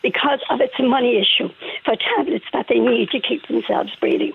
[0.02, 1.48] because of it's a money issue
[1.82, 4.34] for tablets that they need to keep themselves breathing.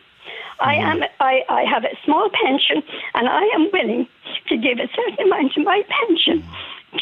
[0.59, 1.03] I mm-hmm.
[1.03, 2.81] am I, I have a small pension
[3.13, 4.07] and I am willing
[4.47, 6.43] to give a certain amount of my pension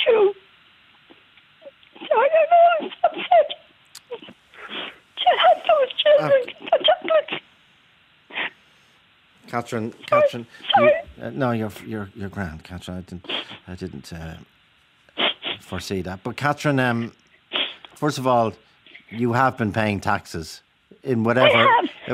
[0.06, 0.34] to
[2.02, 3.65] I don't know, I'm upset
[4.20, 7.44] to have those children uh, tablets.
[9.48, 10.48] Catherine, Catherine,
[10.78, 12.98] you, uh, no, you're you're you're grand, Catherine.
[12.98, 13.32] I didn't,
[13.68, 14.36] I didn't uh,
[15.62, 16.24] foresee that.
[16.24, 17.14] But Catherine, um,
[17.96, 18.54] first of all,
[19.10, 20.62] you have been paying taxes
[21.04, 21.68] in whatever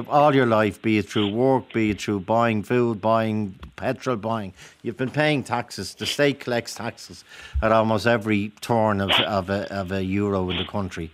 [0.10, 4.54] all your life, be it through work, be it through buying food, buying petrol, buying.
[4.84, 5.96] You've been paying taxes.
[5.96, 7.24] The state collects taxes
[7.62, 11.12] at almost every turn of of a, of a euro in the country.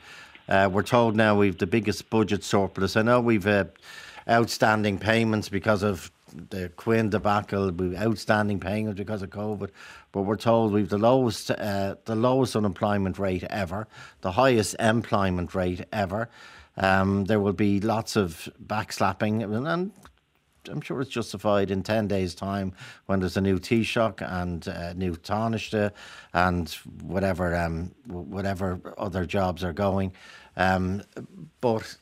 [0.47, 2.95] Uh, we're told now we've the biggest budget surplus.
[2.95, 3.65] I know we've uh,
[4.29, 6.12] outstanding payments because of
[6.49, 9.69] the Quinn debacle, we outstanding payments because of COVID,
[10.12, 13.88] but we're told we've the lowest uh, the lowest unemployment rate ever,
[14.21, 16.29] the highest employment rate ever.
[16.75, 19.91] Um, there will be lots of backslapping, and
[20.67, 22.73] I'm sure it's justified in 10 days' time
[23.06, 25.91] when there's a new Taoiseach and a new Tánaiste
[26.34, 26.69] and
[27.01, 30.13] whatever, um, whatever other jobs are going.
[30.56, 31.03] Um,
[31.62, 31.97] but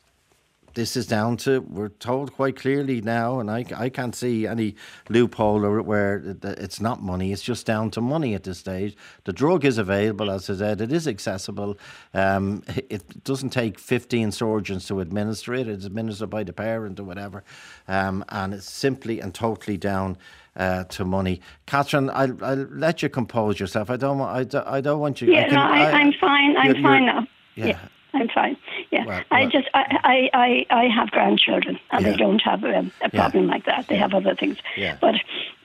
[0.75, 4.75] this is down to we're told quite clearly now, and I, I can't see any
[5.09, 7.31] loophole or where it's not money.
[7.31, 8.95] It's just down to money at this stage.
[9.23, 11.77] The drug is available, as I said, it is accessible.
[12.13, 15.67] Um, it doesn't take 15 surgeons to administer it.
[15.67, 17.43] It's administered by the parent or whatever,
[17.87, 20.17] um, and it's simply and totally down.
[20.57, 22.09] Uh, to money, Catherine.
[22.11, 23.89] I'll, I'll let you compose yourself.
[23.89, 24.21] I don't.
[24.21, 25.29] I don't, I don't want you.
[25.29, 26.55] Yeah, I can, no, I, am fine.
[26.55, 27.27] I'm fine now.
[27.55, 27.65] Yeah.
[27.65, 27.79] yeah.
[28.15, 28.57] I'm fine.
[28.91, 32.11] Yeah, well, well, I just I, I I have grandchildren and yeah.
[32.11, 33.51] they don't have um, a problem yeah.
[33.51, 33.87] like that.
[33.87, 34.01] They yeah.
[34.01, 34.57] have other things.
[35.01, 35.15] But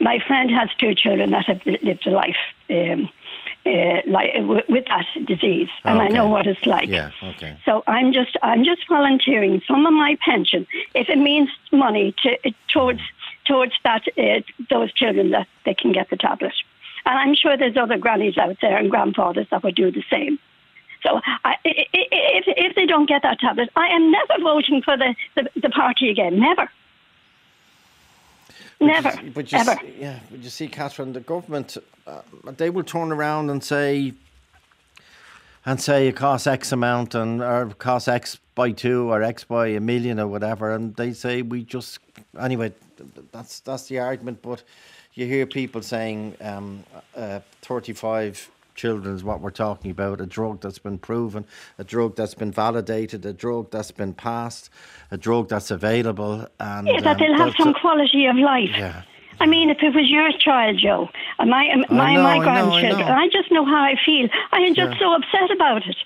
[0.01, 2.37] my friend has two children that have lived a life.
[2.69, 3.09] Um,
[3.67, 4.31] uh, like
[4.69, 6.07] with that disease, and okay.
[6.07, 6.89] I know what it's like.
[6.89, 7.59] Yeah, okay.
[7.67, 12.53] So I'm just I'm just volunteering some of my pension, if it means money to
[12.73, 13.01] towards
[13.45, 16.55] towards that uh, those children that they can get the tablet.
[17.07, 20.39] And I'm sure there's other grannies out there and grandfathers that would do the same.
[21.03, 25.15] So I, if, if they don't get that tablet, I am never voting for the,
[25.35, 26.39] the, the party again.
[26.39, 26.69] Never.
[28.79, 29.23] But never.
[29.23, 29.77] You, but you ever.
[29.81, 32.21] See, yeah, but you see, Catherine, the government, uh,
[32.57, 34.15] they will turn around and say,
[35.67, 39.69] and say it costs X amount and or costs X by two or X by
[39.69, 41.99] a million or whatever, and they say we just
[42.39, 42.73] anyway.
[43.33, 44.63] That's that's the argument, but
[45.15, 46.85] you hear people saying um,
[47.17, 50.21] uh, thirty-five children is what we're talking about.
[50.21, 51.45] A drug that's been proven,
[51.79, 54.71] a drug that's been validated, a drug that's been passed,
[55.11, 58.71] a drug that's available, and Yeah, that um, they'll have some quality of life.
[58.77, 59.03] Yeah.
[59.43, 62.45] I mean, if it was your child, Joe, and my my, I my know, I
[62.45, 63.15] grandchildren, know.
[63.23, 64.29] I just know how I feel.
[64.53, 64.99] I am just Yeah.
[65.01, 65.97] so upset about it.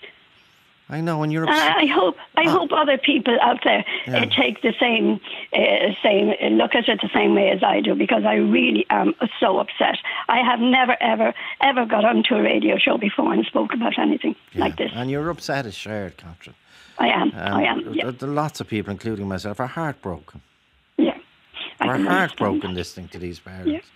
[0.91, 1.53] I know, and you're Uh.
[1.53, 4.19] I hope I hope other people out there Yeah.
[4.25, 5.19] uh, take the same
[5.53, 8.85] uh, same uh, look at it the same way as I do because I really
[8.91, 9.97] am so upset.
[10.29, 14.37] I have never ever ever got onto a radio show before and spoke about anything
[14.55, 14.93] like this.
[14.95, 16.55] And your upset is shared, Catherine.
[16.99, 17.29] I am.
[17.35, 17.79] Um, I am.
[17.95, 18.05] Yeah.
[18.05, 20.43] there- there are Lots of people, including myself, are heartbroken.
[20.99, 21.17] yeah.
[21.81, 23.89] I We're heartbroken listening to these parents.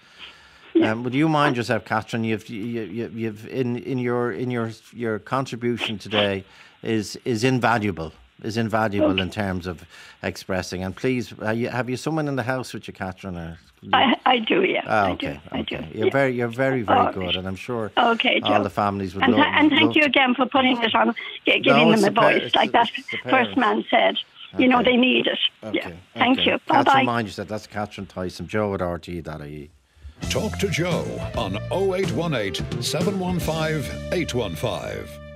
[0.82, 2.24] Um, would you mind yourself, Catherine?
[2.24, 6.44] You've you, you, you've in, in your in your your contribution today
[6.82, 8.12] is is invaluable.
[8.44, 9.84] Is invaluable in terms of
[10.22, 10.84] expressing.
[10.84, 13.36] And please, have you, have you someone in the house with you, Catherine?
[13.36, 13.58] Or
[13.92, 14.62] I, I do.
[14.62, 14.82] Yeah.
[14.86, 15.40] Ah, I okay.
[15.50, 15.78] I okay.
[15.92, 15.98] do.
[15.98, 16.12] You're yeah.
[16.12, 18.62] very, you're very, very All good, and I'm sure Okay, all Joe.
[18.62, 19.42] the families would And, love.
[19.44, 22.20] th- and thank love you again for putting it on, giving it's them a the
[22.20, 22.88] par- voice like that
[23.28, 24.16] first man said.
[24.56, 25.38] You know, they need it.
[25.64, 25.90] Okay, yeah.
[26.14, 26.50] Thank okay.
[26.52, 26.58] you.
[26.68, 27.12] Bye Catherine, bye.
[27.12, 29.70] mind you said that's Catherine Tyson, Joe at RTE.ie.
[30.22, 31.04] Talk to Joe
[31.36, 35.28] on 0818 715 815.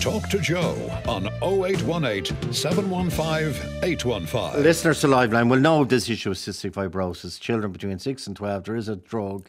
[0.00, 4.62] Talk to Joe on 0818 715 815.
[4.62, 7.40] Listeners to Liveline will know this issue of cystic fibrosis.
[7.40, 9.48] Children between 6 and 12, there is a drug.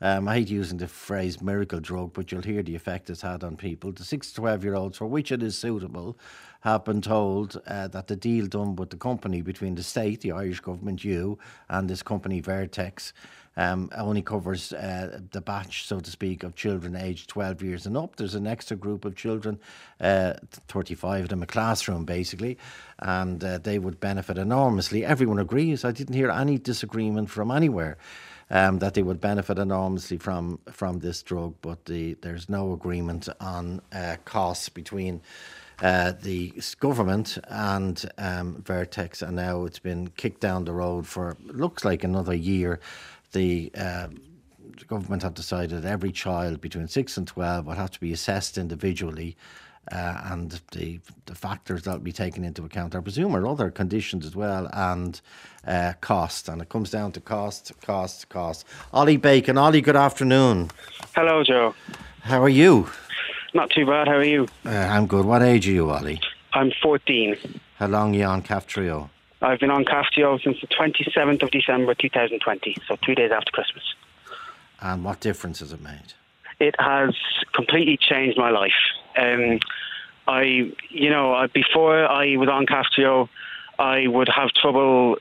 [0.00, 3.42] Um, I hate using the phrase miracle drug, but you'll hear the effect it's had
[3.44, 3.92] on people.
[3.92, 6.18] The 6 to 12 year olds for which it is suitable
[6.60, 10.32] have been told uh, that the deal done with the company between the state, the
[10.32, 13.12] Irish government, you, and this company Vertex
[13.56, 17.96] um, only covers uh, the batch, so to speak, of children aged 12 years and
[17.96, 18.16] up.
[18.16, 19.60] There's an extra group of children,
[20.00, 20.34] uh,
[20.68, 22.58] 35 of them, a classroom basically,
[22.98, 25.04] and uh, they would benefit enormously.
[25.04, 25.84] Everyone agrees.
[25.84, 27.96] I didn't hear any disagreement from anywhere.
[28.50, 33.26] Um, that they would benefit enormously from from this drug, but the, there's no agreement
[33.40, 35.22] on uh, costs between
[35.82, 41.36] uh, the government and um, Vertex, and now it's been kicked down the road for
[41.44, 42.80] looks like another year.
[43.34, 44.08] The uh,
[44.78, 48.12] the government have decided that every child between six and twelve will have to be
[48.12, 49.36] assessed individually,
[49.90, 53.72] uh, and the the factors that will be taken into account, I presume, are other
[53.72, 55.20] conditions as well and
[55.66, 56.48] uh, cost.
[56.48, 58.66] And it comes down to cost, cost, cost.
[58.92, 60.70] Ollie Bacon, Ollie, good afternoon.
[61.16, 61.74] Hello, Joe.
[62.20, 62.88] How are you?
[63.52, 64.06] Not too bad.
[64.06, 64.46] How are you?
[64.64, 65.24] Uh, I'm good.
[65.26, 66.20] What age are you, Ollie?
[66.52, 67.36] I'm 14.
[67.78, 69.10] How long are you on Kaftrio?
[69.44, 73.84] I've been on Kaftrio since the 27th of December 2020, so three days after Christmas.
[74.80, 76.14] And what difference has it made?
[76.60, 77.14] It has
[77.52, 78.72] completely changed my life.
[79.18, 79.60] Um,
[80.26, 83.28] I, you know, I, before I was on Kaftrio,
[83.78, 85.18] I would have trouble,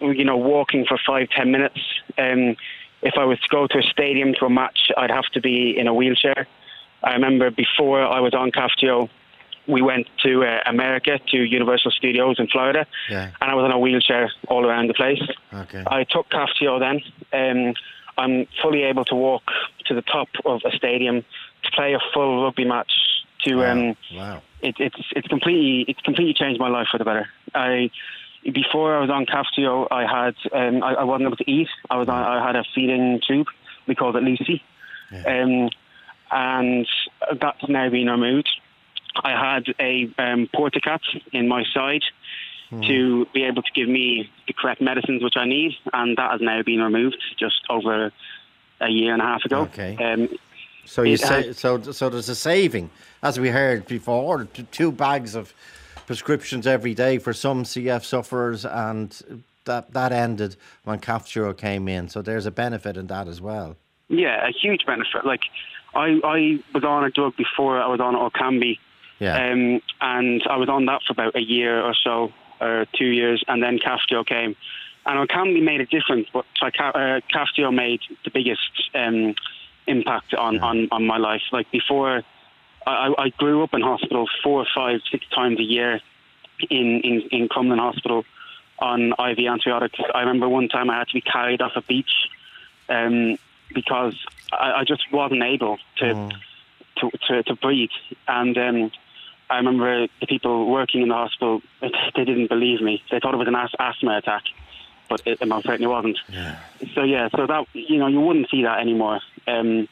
[0.00, 1.80] you know, walking for five, ten minutes.
[2.16, 2.56] Um,
[3.02, 5.76] if I was to go to a stadium to a match, I'd have to be
[5.76, 6.46] in a wheelchair.
[7.02, 9.10] I remember before I was on Kaftrio,
[9.68, 13.30] we went to uh, America, to Universal Studios in Florida, Yeah.
[13.40, 15.22] and I was in a wheelchair all around the place.
[15.52, 15.84] Okay.
[15.86, 17.02] I took Kaftrio then.
[17.32, 17.74] Um,
[18.16, 19.44] I'm fully able to walk
[19.86, 21.24] to the top of a stadium
[21.64, 22.92] to play a full rugby match.
[23.44, 24.42] To um, wow.
[24.62, 27.28] it, it's it's completely it's completely changed my life for the better.
[27.54, 27.90] I
[28.52, 31.68] before I was on Kaftrio, I had um, I, I wasn't able to eat.
[31.88, 33.46] I was on, I had a feeding tube.
[33.86, 34.60] We called it Lucy,
[35.24, 35.70] um,
[36.32, 36.86] and
[37.40, 38.48] that's now been removed.
[39.22, 41.00] I had a um, portacath
[41.32, 42.02] in my side
[42.82, 46.40] to be able to give me the correct medicines which I need, and that has
[46.42, 48.12] now been removed just over
[48.80, 49.60] a year and a half ago.
[49.62, 49.96] Okay.
[49.96, 50.28] Um,
[50.84, 52.90] So you say has- so so there's a saving,
[53.22, 55.54] as we heard before, two bags of
[56.06, 62.08] prescriptions every day for some CF sufferers, and that that ended when Kaftrio came in.
[62.08, 63.76] So there's a benefit in that as well.
[64.08, 65.24] Yeah, a huge benefit.
[65.26, 65.42] Like,
[65.94, 68.78] I, I was on a drug before I was on Orkambi,
[69.18, 69.50] Yeah.
[69.50, 73.42] um, and I was on that for about a year or so, or two years,
[73.48, 74.56] and then Kaftrio came.
[75.06, 76.70] And Orkambi made a difference, but uh,
[77.32, 79.34] Kaftrio made the biggest um,
[79.86, 81.42] impact on, on, on my life.
[81.50, 82.22] Like, before,
[82.86, 86.00] I, I grew up in hospital four, five, six times a year
[86.70, 88.24] in, in, in Crumlin Hospital
[88.78, 89.98] on IV antibiotics.
[90.14, 92.28] I remember one time I had to be carried off a beach
[92.88, 93.38] um,
[93.74, 94.14] because
[94.52, 96.30] I, I just wasn't able to,
[96.98, 97.90] to, to, to breathe.
[98.26, 98.92] And um,
[99.50, 103.02] I remember the people working in the hospital, they didn't believe me.
[103.10, 104.44] They thought it was an as- asthma attack,
[105.08, 106.18] but it, most certainly wasn't.
[106.94, 109.20] So, yeah, so that, you know, you wouldn't see that anymore.
[109.46, 109.88] Um,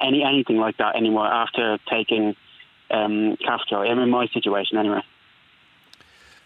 [0.00, 2.34] any anything like that anymore after taking
[2.90, 3.90] um, Kaftrio.
[3.90, 5.02] In my situation anyway.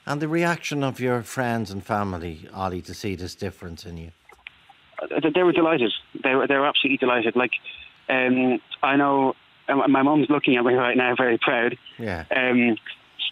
[0.07, 4.11] And the reaction of your friends and family, Ollie, to see this difference in you?
[5.01, 5.93] Uh, They were delighted.
[6.23, 7.37] They were they were absolutely delighted.
[7.37, 7.53] Like
[8.09, 9.35] um, I know
[9.75, 11.77] my mum's looking at me right now, very proud.
[11.99, 12.25] Yeah.
[12.35, 12.77] Um,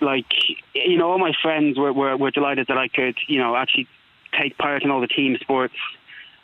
[0.00, 0.26] like
[0.74, 3.88] you know, all my friends were, were were delighted that I could you know actually
[4.40, 5.74] take part in all the team sports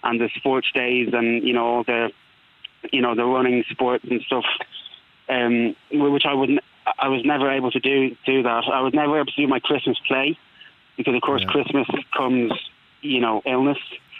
[0.02, 2.10] and the sports days and you know all the
[2.92, 4.44] you know the running sports and stuff.
[5.28, 6.60] Um, which I wouldn't.
[6.98, 8.64] I was never able to do do that.
[8.72, 10.36] I was never able to do my Christmas play
[10.98, 11.48] because, of course, Yeah.
[11.48, 12.52] Christmas comes,
[13.00, 13.78] you know, illness.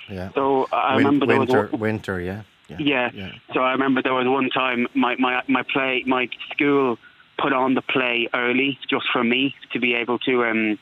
[0.08, 0.30] Yeah.
[0.34, 2.42] So I Win- remember there was winter, one- winter, yeah.
[2.68, 3.10] Yeah.
[3.12, 3.32] Yeah.
[3.52, 6.98] So I remember there was one time my, my my play my school
[7.38, 10.78] put on the play early just for me to be able to um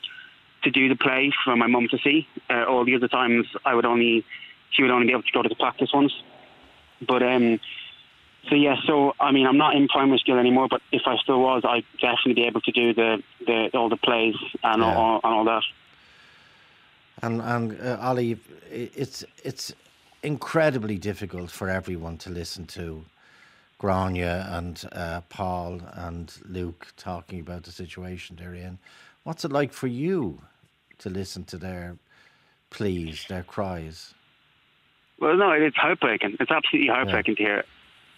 [0.63, 2.27] to do the play for my mum to see.
[2.49, 4.23] Uh, all the other times I would only
[4.71, 6.13] she would only be able to go to the practice ones.
[7.05, 7.59] But um
[8.49, 11.41] so yeah, so I mean I'm not in primary school anymore, but if I still
[11.41, 14.87] was, I'd definitely be able to do the, the all the plays and Yeah.
[14.87, 15.63] all and all that.
[17.21, 18.33] And and uh, Ollie,
[18.71, 19.73] i- it's it's
[20.23, 23.05] incredibly difficult for everyone to listen to
[23.77, 28.79] Grania and uh, Paul and Luke talking about the situation they're in.
[29.23, 30.41] What's it like for you
[30.99, 31.97] to listen to their
[32.69, 34.13] pleas, their cries?
[35.19, 36.37] Well, no, it's heartbreaking.
[36.39, 37.63] It's absolutely heartbreaking to hear.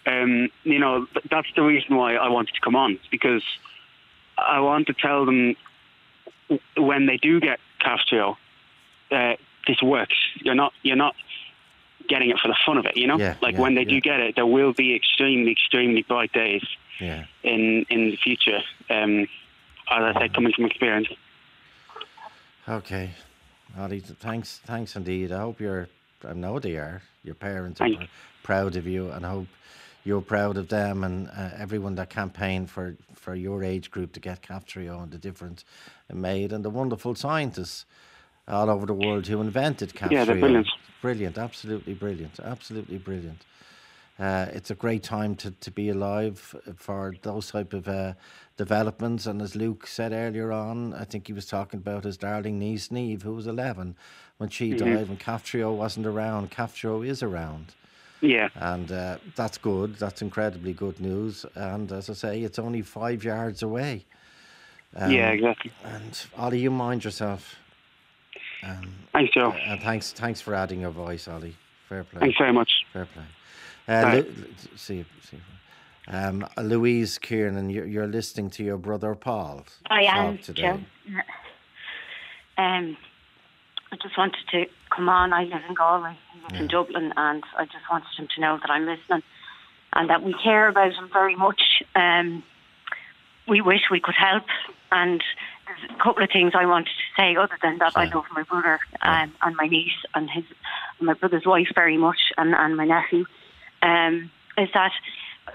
[0.06, 3.42] Um, you know, that's the reason why I wanted to come on because
[4.38, 5.56] I want to tell them
[6.76, 8.36] when they do get Kaftrio,
[9.10, 9.34] uh,
[9.66, 10.14] this works.
[10.42, 11.16] You're not, you're not
[12.08, 12.96] getting it for the fun of it.
[12.96, 13.88] You know, Yeah, like yeah, when they yeah.
[13.90, 16.62] do get it, there will be extremely, extremely bright days
[17.42, 18.60] in in the future.
[18.90, 19.28] Um,
[19.88, 21.08] as I said, coming from experience.
[22.68, 23.10] Okay,
[23.88, 25.30] th- thanks, thanks indeed.
[25.30, 25.88] I hope you're,
[26.26, 27.88] I know they are, your parents are
[28.42, 29.46] proud of you, and I hope
[30.02, 34.20] you're proud of them and uh, everyone that campaigned for, for your age group to
[34.20, 35.64] get Kaftrio and the difference
[36.10, 37.84] it made, and the wonderful scientists
[38.48, 40.10] all over the world who invented Kaftrio.
[40.12, 40.68] Yeah, they're brilliant.
[41.06, 43.44] Brilliant, absolutely brilliant, absolutely brilliant.
[44.18, 48.14] Uh, it's a great time to, to be alive for those type of uh,
[48.56, 49.24] developments.
[49.26, 52.90] And as Luke said earlier on, I think he was talking about his darling niece
[52.90, 53.94] Neve, who was 11
[54.38, 54.78] when she Mhm.
[54.78, 56.50] died, when Kaftrio wasn't around.
[56.50, 57.66] Kaftrio is around.
[58.20, 58.48] Yeah.
[58.56, 59.94] And uh, that's good.
[60.00, 61.46] That's incredibly good news.
[61.54, 64.06] And as I say, it's only five yards away.
[64.96, 65.70] Um, yeah, exactly.
[65.84, 67.60] And Ollie, you mind yourself.
[68.62, 69.52] Um, Thanks, Joe.
[69.52, 71.56] and thanks, thanks for adding your voice, Ollie.
[71.88, 72.20] Fair play.
[72.20, 72.70] Thanks very much.
[72.92, 73.24] Fair play.
[73.88, 75.38] Uh, Lu- see, see.
[76.08, 79.64] Um, Louise Kiernan, you're, you're listening to your brother Paul.
[79.88, 80.62] I am, today.
[80.62, 80.80] Joe.
[82.58, 82.96] Um,
[83.92, 85.34] I just wanted to come on.
[85.34, 88.58] I live in Galway, he lives in Dublin, and I just wanted him to know
[88.58, 89.22] that I'm listening
[89.92, 91.82] and that we care about him very much.
[91.94, 92.42] Um,
[93.46, 94.44] we wish we could help,
[94.90, 95.24] and there's
[95.90, 97.92] a couple of things I wanted to say other than that.
[97.96, 100.44] I love my brother um, and my niece and his
[100.98, 103.24] and my brother's wife very much, and, and my nephew.
[103.82, 104.92] Um, is that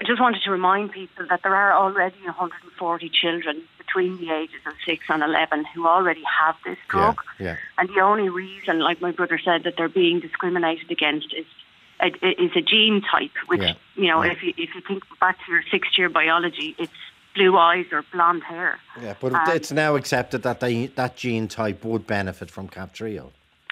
[0.00, 4.60] I just wanted to remind people that there are already 140 children between the ages
[4.66, 7.20] of 6 and 11 who already have this drug.
[7.38, 7.56] Yeah.
[7.76, 11.44] And the only reason, like my brother said, that they're being discriminated against is
[12.00, 12.06] a,
[12.42, 13.74] is a gene type, which, Yeah.
[13.96, 14.32] you know, Yeah.
[14.32, 16.92] if, you, if you think back to your sixth year biology, it's
[17.34, 18.78] blue eyes or blonde hair.
[19.00, 23.30] Yeah, but Um, it's now accepted that they, that gene type would benefit from Kaftrio.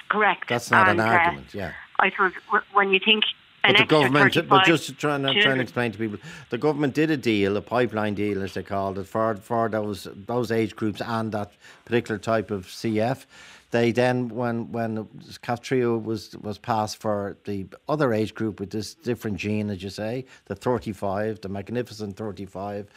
[0.09, 0.49] Correct.
[0.49, 1.73] That's not And, an uh, argument, yeah.
[2.01, 2.33] I suppose
[2.73, 3.25] when you think
[3.63, 6.19] But the government, but just to try and, try and explain to people,
[6.49, 10.09] the government did a deal, a pipeline deal, as they called it, for for those
[10.27, 11.53] those age groups and that
[11.85, 13.27] particular type of CF.
[13.71, 15.05] They then, when when
[15.45, 19.91] Kaftrio was was passed for the other age group with this different gene, as you
[19.91, 22.89] say, the 35, the magnificent 35,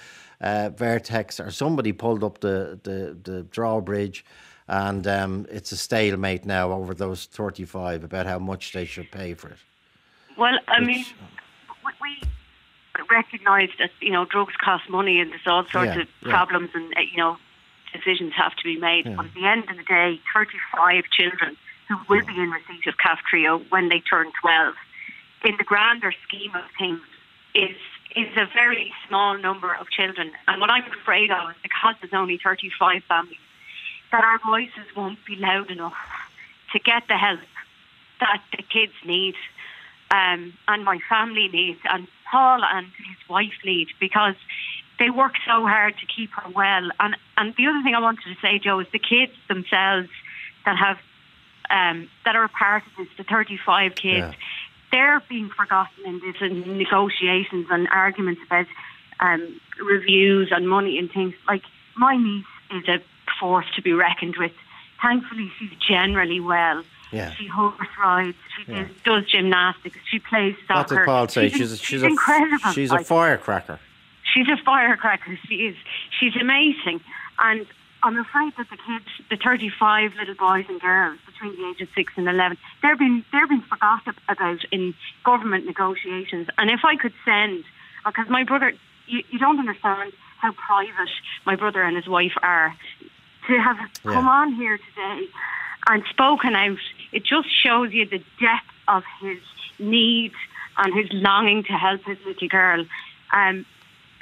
[0.42, 4.26] uh, Vertex or somebody pulled up the the, the drawbridge.
[4.68, 9.34] And um, it's a stalemate now over those 35 about how much they should pay
[9.34, 9.58] for it.
[10.38, 11.06] Well, I Which- mean,
[12.02, 12.10] we,
[12.98, 16.30] we recognise that you know drugs cost money and there's all sorts Yeah, of yeah.
[16.32, 17.38] problems and uh, you know
[17.94, 19.06] decisions have to be made.
[19.06, 19.16] Yeah.
[19.16, 21.58] But at the end of the day, 35 children
[21.88, 24.76] who will be in receipt of Kaftrio when they turn 12,
[25.46, 27.02] in the grander scheme of things,
[27.56, 27.78] is
[28.16, 30.32] is a very small number of children.
[30.48, 33.38] And what I'm afraid of is because there's only 35 families,
[34.12, 35.98] that our voices won't be loud enough
[36.74, 37.40] to get the help
[38.20, 39.36] that the kids need
[40.14, 44.36] um, and my family needs and Paul and his wife need because
[45.00, 46.90] they work so hard to keep her well.
[47.00, 50.10] And, and the other thing I wanted to say, Joe, is the kids themselves
[50.66, 50.98] that have
[51.70, 54.32] um, that are a part of this, the 35 kids, Yeah.
[54.92, 58.66] they're being forgotten in this in negotiations and arguments about
[59.20, 61.34] um, reviews and money and things.
[61.48, 61.64] Like
[61.96, 63.00] my niece is a
[63.40, 64.52] force to be reckoned with.
[65.02, 66.84] Thankfully, she's generally well.
[67.12, 67.32] Yeah.
[67.32, 68.38] She horse rides.
[68.58, 68.84] She Yeah.
[68.84, 68.92] does,
[69.24, 69.98] does gymnastics.
[70.12, 70.96] She plays What soccer.
[70.98, 71.50] did Paul say?
[71.50, 72.72] She's, She's a, she's, she's a incredible.
[72.74, 73.80] she's a firecracker.
[74.34, 75.38] She's a firecracker.
[75.48, 75.76] She is.
[76.20, 77.02] She's amazing.
[77.40, 77.66] And
[78.02, 81.88] I'm afraid that the kids, the 35 little boys and girls between the age of
[81.96, 86.48] six and 11, they're being they're being forgotten about in government negotiations.
[86.58, 87.64] And if I could send,
[88.06, 88.74] because my brother,
[89.08, 91.10] you, you don't understand how private
[91.46, 92.76] my brother and his wife are.
[93.48, 95.28] To have come on here today
[95.88, 96.78] and spoken out,
[97.12, 99.40] it just shows you the depth of his
[99.80, 100.32] need
[100.78, 102.86] and his longing to help his little girl.
[103.34, 103.66] Um,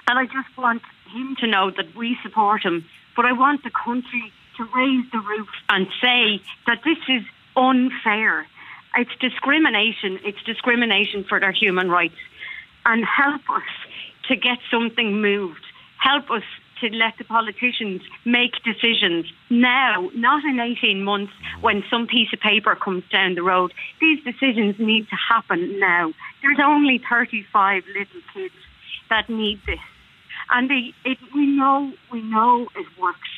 [0.08, 0.82] and I just want
[1.14, 2.86] him to know that we support him.
[3.16, 7.24] But I want the country to raise the roof and say that this is
[7.56, 8.47] unfair.
[8.95, 10.20] It's discrimination.
[10.24, 12.16] It's discrimination for their human rights.
[12.86, 13.70] And help us
[14.30, 15.64] to get something moved.
[15.97, 16.43] Help us
[16.82, 21.32] to let the politicians make decisions now, not in 18 months
[21.62, 23.72] when some piece of paper comes down the road.
[24.02, 26.12] These decisions need to happen now.
[26.41, 28.56] There's only 35 little kids
[29.10, 29.80] that need this.
[30.50, 33.30] And they, it, we know, we know it works.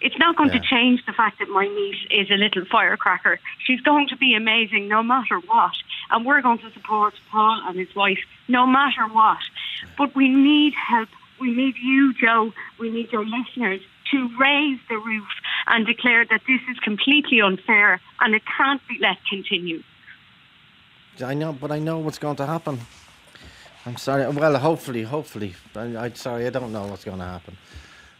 [0.00, 0.58] It's not going Yeah.
[0.60, 3.38] to change the fact that my niece is a little firecracker.
[3.64, 5.72] She's going to be amazing no matter what.
[6.10, 9.38] And we're going to support Paul and his wife no matter what.
[9.96, 11.08] But we need help.
[11.40, 12.52] We need you, Joe.
[12.80, 15.28] We need your listeners to raise the roof
[15.68, 19.82] and declare that this is completely unfair and it can't be let continue.
[21.24, 22.80] I know, but I know what's going to happen.
[23.84, 24.28] I'm sorry.
[24.28, 25.54] Well, hopefully, hopefully.
[25.74, 26.46] I, I'm sorry.
[26.46, 27.56] I don't know what's going to happen.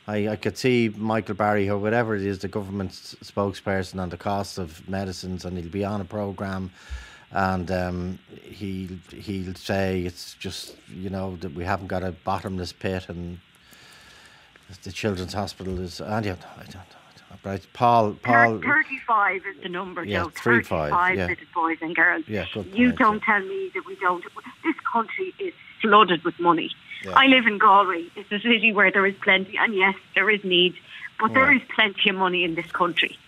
[0.08, 4.16] I, I could see Michael Barry or whatever it is, the government spokesperson on the
[4.16, 6.72] cost of medicines, and he'll be on a program,
[7.30, 12.72] and um, he he'll say it's just you know that we haven't got a bottomless
[12.72, 13.38] pit, and
[14.82, 16.00] the children's hospital is.
[16.00, 16.44] I don't.
[16.58, 17.01] I don't
[17.42, 18.58] But Paul, Paul.
[18.60, 20.28] 35 is the number, Yeah, Joe.
[20.30, 21.26] 35, 35 yeah.
[21.26, 22.24] little boys and girls.
[22.28, 24.24] Yeah, good you point, don't tell me that we don't.
[24.64, 26.70] This country is flooded with money.
[27.04, 27.12] Yeah.
[27.16, 28.06] I live in Galway.
[28.14, 30.74] It's a city where there is plenty, and yes, there is need,
[31.18, 31.58] but there Yeah.
[31.60, 33.18] is plenty of money in this country.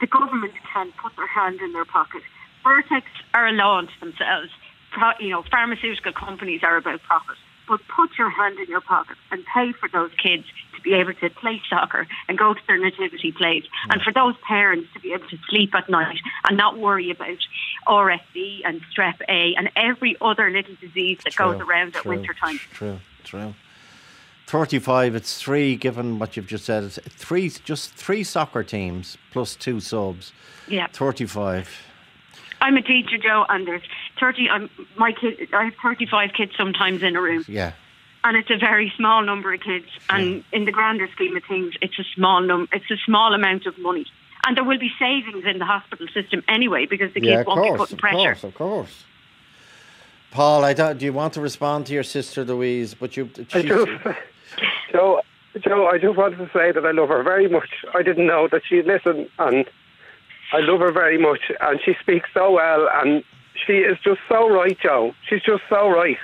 [0.00, 2.22] The government can put their hand in their pocket.
[2.62, 4.50] Vertex are a law unto themselves.
[4.90, 7.36] Pro, you know, pharmaceutical companies are about profit.
[7.68, 10.44] But put your hand in your pocket and pay for those kids
[10.74, 13.92] to be able to play soccer and go to their nativity plays, mm.
[13.92, 17.38] and for those parents to be able to sleep at night and not worry about
[17.86, 22.12] RSV and strep A and every other little disease that goes True, around at true,
[22.12, 22.58] winter time.
[22.72, 23.54] True, true.
[24.46, 25.16] Thirty-five.
[25.16, 25.74] It's three.
[25.74, 27.48] Given what you've just said, it's three.
[27.48, 30.32] Just three soccer teams plus two subs.
[30.68, 30.86] Yeah.
[30.92, 31.68] Thirty-five.
[32.60, 33.82] I'm a teacher, Joe, and there's
[34.18, 34.48] 30.
[34.50, 37.72] I'm, my kid, I have 35 kids sometimes in a room, Yeah.
[38.24, 39.86] and it's a very small number of kids.
[40.08, 43.66] And in the grander scheme of things, it's a small num, It's a small amount
[43.66, 44.06] of money,
[44.46, 47.62] and there will be savings in the hospital system anyway because the kids yeah, won't
[47.62, 48.16] be course, putting of pressure.
[48.16, 49.04] course, of course.
[50.30, 52.94] Paul, I don't, do you want to respond to your sister Louise?
[52.94, 53.98] But you, I do.
[54.92, 55.20] Joe,
[55.60, 57.68] Joe, I just wanted to say that I love her very much.
[57.94, 59.64] I didn't know that she'd listen, and
[60.52, 61.40] I love her very much.
[61.60, 63.24] And she speaks so well, and
[63.66, 65.14] she is just so right, Joe.
[65.28, 66.18] She's just so right.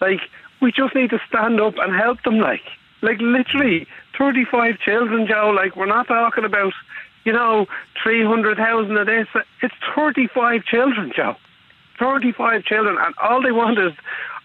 [0.00, 0.20] Like
[0.60, 2.38] we just need to stand up and help them.
[2.38, 2.62] Like,
[3.02, 5.50] like literally, thirty-five children, Joe.
[5.54, 6.72] Like we're not talking about,
[7.24, 7.66] you know,
[8.02, 9.28] three hundred thousand of this.
[9.62, 11.36] It's thirty-five children, Joe.
[11.98, 13.92] 35 children, and all they want is,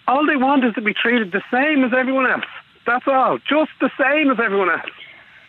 [0.08, 2.46] all they want is to be treated the same as everyone else.
[2.86, 4.90] That's all, just the same as everyone else.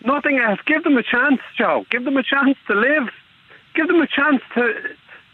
[0.05, 0.61] Nothing else.
[0.67, 1.87] Give them a chance, Joe.
[1.91, 3.09] Give them a chance to live.
[3.75, 4.73] Give them a chance to,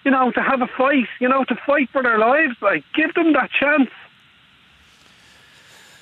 [0.05, 1.09] you know, to have a fight.
[1.20, 2.57] You know, to fight for their lives.
[2.61, 3.91] Like, give them that chance.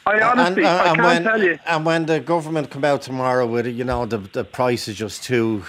[0.07, 1.59] I honestly, I can't when, tell you.
[1.67, 4.97] And when the government come out tomorrow with, it, you know, the the price is
[4.97, 5.65] just too,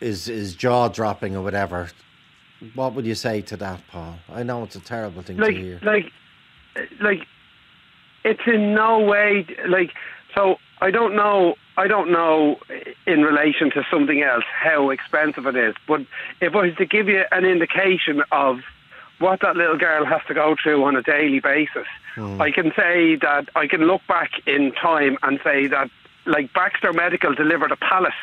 [0.00, 1.90] is is jaw dropping or whatever.
[2.74, 4.14] What would you say to that, Paul?
[4.32, 5.80] I know it's a terrible thing like to hear.
[5.82, 6.10] like
[7.00, 7.26] like
[8.24, 9.90] it's in no way like
[10.34, 12.58] so I don't know I don't know
[13.06, 16.02] in relation to something else how expensive it is but
[16.40, 18.60] if I was to give you an indication of
[19.18, 22.40] what that little girl has to go through on a daily basis hmm.
[22.40, 25.90] I can say that I can look back in time and say that
[26.26, 28.14] like Baxter Medical delivered a pallet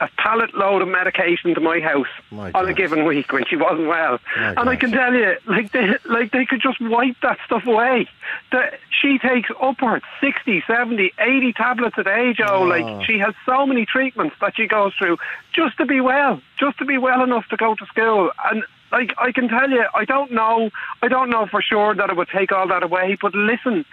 [0.00, 3.56] a pallet load of medication to my house My on a given week when she
[3.56, 7.16] wasn't well My and I can tell you, like they, like they could just wipe
[7.22, 8.08] that stuff away.
[8.52, 12.46] That she takes upwards 60, 70, 80 tablets a day, Joe.
[12.50, 12.62] Oh.
[12.64, 15.18] Like she has so many treatments that she goes through
[15.52, 18.30] just to be well, just to be well enough to go to school.
[18.44, 20.70] And Like I can tell you, I don't know.
[21.02, 23.16] I don't know for sure that it would take all that away.
[23.20, 23.84] But listen,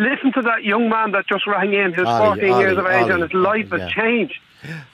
[0.00, 3.02] listen to that young man that just rang in, who's Ollie, 14 years of age,
[3.02, 3.78] Ollie, and his life yeah.
[3.78, 4.38] has changed.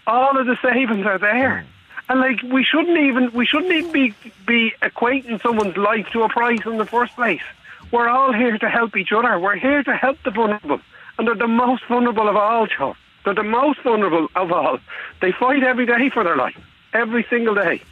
[0.07, 1.65] All of the savings are there.
[1.65, 1.67] Mm.
[2.09, 4.15] And like we shouldn't even we shouldn't even be
[4.47, 7.43] be equating someone's life to a price in the first place.
[7.91, 9.39] We're all here to help each other.
[9.39, 10.81] We're here to help the vulnerable,
[11.19, 12.97] and they're the most vulnerable of all, Joe.
[13.25, 14.79] They're the most vulnerable of all.
[15.21, 16.57] They fight every day for their life,
[16.93, 17.83] every single day.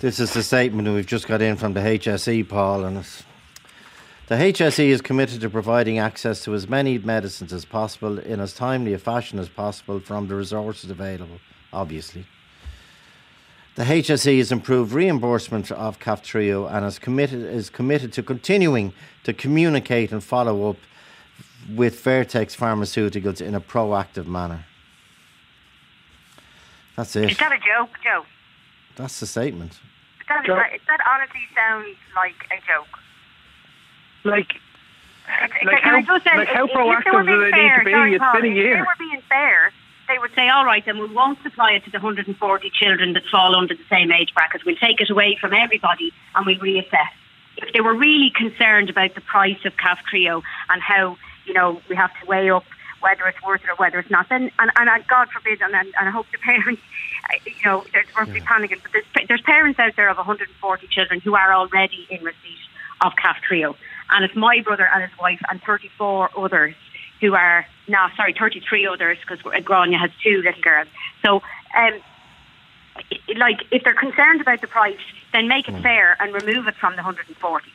[0.00, 3.24] This is the statement we've just got in from the HSE, Paul, and it's,
[4.26, 8.54] the HSE is committed to providing access to as many medicines as possible in as
[8.54, 11.40] timely a fashion as possible from the resources available,
[11.72, 12.26] obviously.
[13.74, 18.94] The HSE has improved reimbursement of Kaftrio and is committed, is committed to continuing
[19.24, 20.76] to communicate and follow up
[21.74, 24.64] with Vertex Pharmaceuticals in a proactive manner.
[26.96, 27.32] That's it.
[27.32, 28.24] Is that a joke, Joe?
[28.96, 29.80] That's the statement.
[30.28, 30.54] That, Joe?
[30.54, 33.00] that honestly sounds like a joke.
[34.24, 34.54] Like,
[35.64, 37.78] like how, say, like how if- if they were proactive do being they need fair,
[37.78, 37.90] to be?
[37.92, 39.72] sorry, It's Paul, been a If they were being fair,
[40.08, 43.22] they would say, all right, then we won't supply it to the 140 children that
[43.30, 44.62] fall under the same age bracket.
[44.66, 47.08] We'll take it away from everybody and we'll reassess.
[47.56, 51.16] If they were really concerned about the price of Kaftrio and how,
[51.46, 52.64] you know, we have to weigh up
[53.00, 55.74] whether it's worth it or whether it's not, then, and, and I, God forbid, and,
[55.74, 56.80] and I hope the parents,
[57.30, 60.16] uh, you know, they're supposed to be panicking, but there's, there's parents out there of
[60.16, 62.58] 140 children who are already in receipt
[63.02, 63.76] of Kaftrio.
[64.10, 66.74] And it's my brother and his wife and 34 others
[67.20, 70.88] who are, now, sorry, 33 others because Grania has two little girls.
[71.24, 71.42] So,
[71.76, 72.00] um,
[73.36, 74.98] like, if they're concerned about the price,
[75.32, 77.66] then make it fair and remove it from the 140.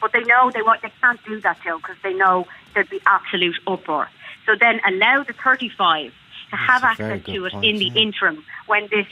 [0.00, 3.00] But they know they want, they can't do that, Joe, because they know there'd be
[3.06, 4.08] absolute uproar.
[4.46, 6.12] So then allow the 35
[6.50, 8.02] to have very access to it point, in the yeah.
[8.02, 9.06] interim when this,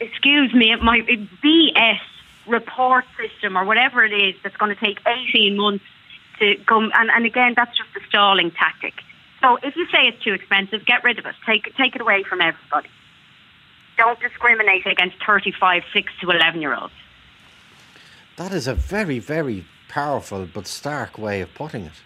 [0.00, 2.00] excuse me, it might be BS
[2.46, 5.84] report system or whatever it is that's going to take 18 months
[6.38, 6.90] to come.
[6.94, 8.94] And, and again, that's just a stalling tactic.
[9.40, 11.34] So if you say it's too expensive, get rid of it.
[11.46, 12.88] Take, take it away from everybody.
[13.96, 16.92] Don't discriminate against 35, 6 to 11 year olds.
[18.36, 22.02] That is a very, very powerful but stark way of putting it.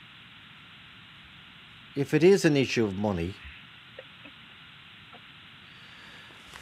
[1.94, 3.34] If it is an issue of money,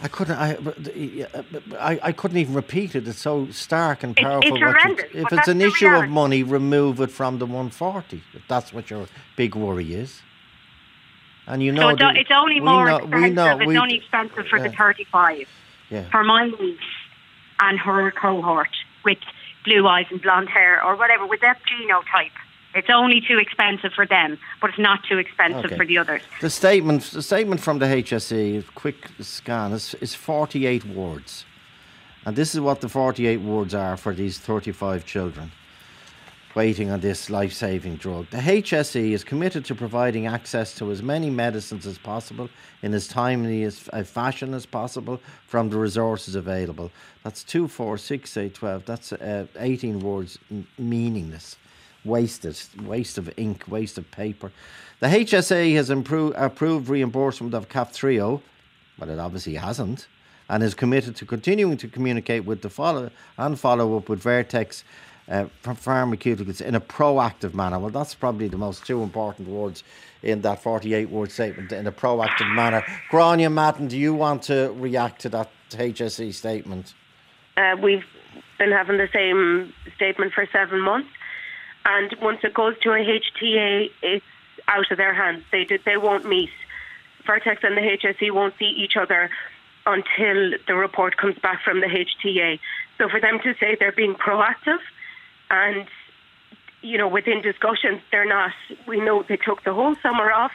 [0.03, 0.37] I couldn't.
[0.37, 1.43] I, uh,
[1.79, 3.07] I, I couldn't even repeat it.
[3.07, 4.57] It's so stark and It's- powerful.
[4.57, 4.85] it's
[5.15, 8.23] you- if it's an the issue of money, remove it from the 140.
[8.35, 10.23] If that's what your big worry is.
[11.47, 13.23] And you know, so it's, that- it's only more know- expensive.
[13.23, 15.47] we know- it's we- only expensive for the 35.
[15.89, 16.05] Yeah.
[16.11, 16.79] For my niece
[17.61, 18.75] and her cohort
[19.05, 19.19] with
[19.65, 22.31] blue eyes and blonde hair or whatever, with that genotype.
[22.75, 25.77] It's only too expensive for them, but it's not too expensive Okay.
[25.77, 26.23] for the others.
[26.41, 31.45] The statement, the statement from the HSE, quick scan, is, is 48 words.
[32.25, 35.51] And this is what the 48 words are for these 35 children
[36.55, 38.29] waiting on this life saving drug.
[38.31, 42.51] The HSE is committed to providing access to as many medicines as possible
[42.83, 46.91] in as timely as, a fashion as possible from the resources available.
[47.25, 48.85] That's 2, 4, 6, 8, 12.
[48.85, 51.57] That's uh, 18 words m- meaningless
[52.05, 54.53] wasted, waste of ink, waste of paper.
[55.01, 58.41] The HSE has improved, approved reimbursement of Kaftrio,
[58.99, 60.07] but it obviously hasn't,
[60.49, 64.85] and is committed to continuing to communicate with the follow and follow up with Vertex
[65.29, 67.79] uh, Pharmaceuticals in a proactive manner.
[67.79, 69.83] Well, that's probably the most two important words
[70.23, 72.85] in that 48 word statement in a proactive manner.
[73.11, 76.95] Grania Madden, do you want to react to that HSE statement?
[77.57, 78.05] Uh, we've
[78.59, 81.09] been having the same statement for seven months,
[81.85, 84.25] and once it goes to a HTA, it's
[84.69, 85.45] out of their hands.
[85.51, 86.51] They do, they won't meet.
[87.27, 89.31] Vertex and the HSE won't see each other
[89.87, 92.59] until the report comes back from the HTA.
[92.99, 94.79] So for them to say they're being proactive,
[95.51, 95.87] and
[96.83, 98.53] you know within discussions they're not.
[98.87, 100.53] We know they took the whole summer off.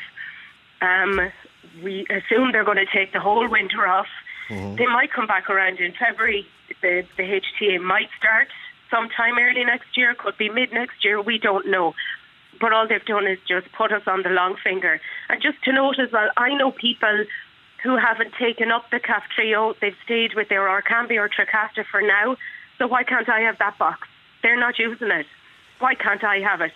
[0.81, 1.31] Um,
[1.83, 4.07] we assume they're going to take the whole winter off.
[4.49, 6.45] They might come back around in February.
[6.81, 8.47] The, the HTA might start
[8.89, 11.93] sometime early next year, could be mid next year, we don't know.
[12.59, 14.99] But all they've done is just put us on the long finger.
[15.29, 17.25] And just to note as well, I know people
[17.83, 22.35] who haven't taken up the Kaftrio, they've stayed with their Orkambi or Tricasta for now.
[22.77, 24.07] So why can't I have that box?
[24.41, 25.27] They're not using it.
[25.79, 26.71] Why can't I have it?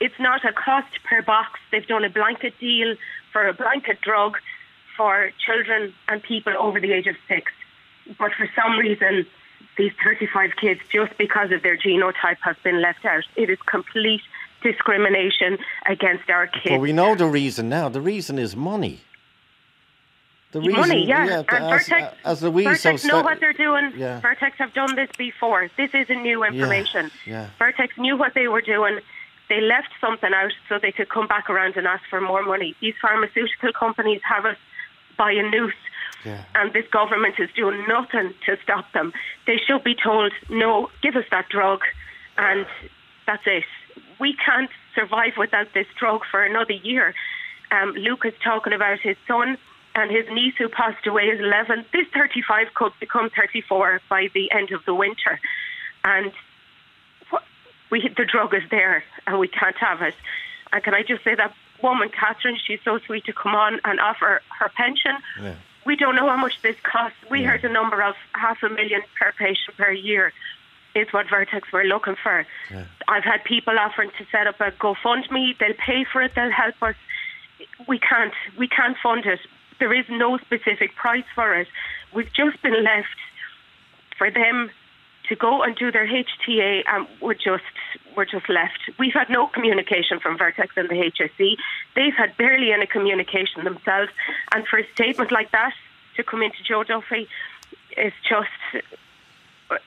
[0.00, 1.60] It's not a cost per box.
[1.70, 2.96] They've done a blanket deal
[3.32, 4.38] for a blanket drug
[4.96, 7.52] for children and people over the age of six.
[8.18, 9.26] But for some reason,
[9.80, 13.24] these 35 kids, just because of their genotype, has been left out.
[13.36, 14.20] It is complete
[14.62, 15.56] discrimination
[15.86, 16.70] against our kids.
[16.72, 17.88] Well, we know the reason now.
[17.88, 19.00] The reason is money.
[20.52, 21.26] The money, reason- yeah.
[21.26, 23.92] yeah, and as- Vertex, as Louise Vertex so know what they're doing.
[23.96, 24.20] Yeah.
[24.20, 25.70] Vertex have done this before.
[25.78, 27.10] This isn't new information.
[27.24, 27.48] yeah.
[27.58, 28.98] Vertex knew what they were doing.
[29.48, 32.74] They left something out so they could come back around and ask for more money.
[32.80, 34.56] These pharmaceutical companies have us
[35.16, 35.72] by a noose.
[36.24, 36.44] Yeah.
[36.54, 39.12] And this government is doing nothing to stop them.
[39.46, 41.80] They should be told, no, give us that drug,
[42.36, 42.66] and
[43.26, 43.64] that's it.
[44.18, 47.14] We can't survive without this drug for another year.
[47.70, 49.56] Um, Luke is talking about his son
[49.94, 51.84] and his niece who passed away is 11.
[51.92, 55.40] This 35 could become 34 by the end of the winter.
[56.04, 56.32] And
[57.30, 57.42] what,
[57.90, 60.14] we the drug is there and we can't have it.
[60.72, 64.00] And can I just say that woman, Catherine, she's so sweet to come on and
[64.00, 65.16] offer her pension.
[65.40, 65.54] Yeah.
[65.90, 67.18] We don't know how much this costs.
[67.32, 70.32] We heard a number of half a million per patient per year
[70.94, 72.46] is what Vertex were looking for.
[72.70, 72.84] Yeah.
[73.08, 75.58] I've had people offering to set up a GoFundMe.
[75.58, 76.30] They'll pay for it.
[76.36, 76.94] They'll help us.
[77.88, 78.32] We can't.
[78.56, 79.40] We can't fund it.
[79.80, 81.66] There is no specific price for it.
[82.14, 83.08] We've just been left
[84.16, 84.70] for them
[85.30, 87.64] to go and do their HTA, and we're just
[88.16, 88.80] we're just left.
[88.98, 91.56] We've had no communication from Vertex and the HSE.
[91.94, 94.10] They've had barely any communication themselves,
[94.52, 95.72] and for a statement like that
[96.16, 97.28] to come into Joe Duffy,
[97.96, 98.84] it's just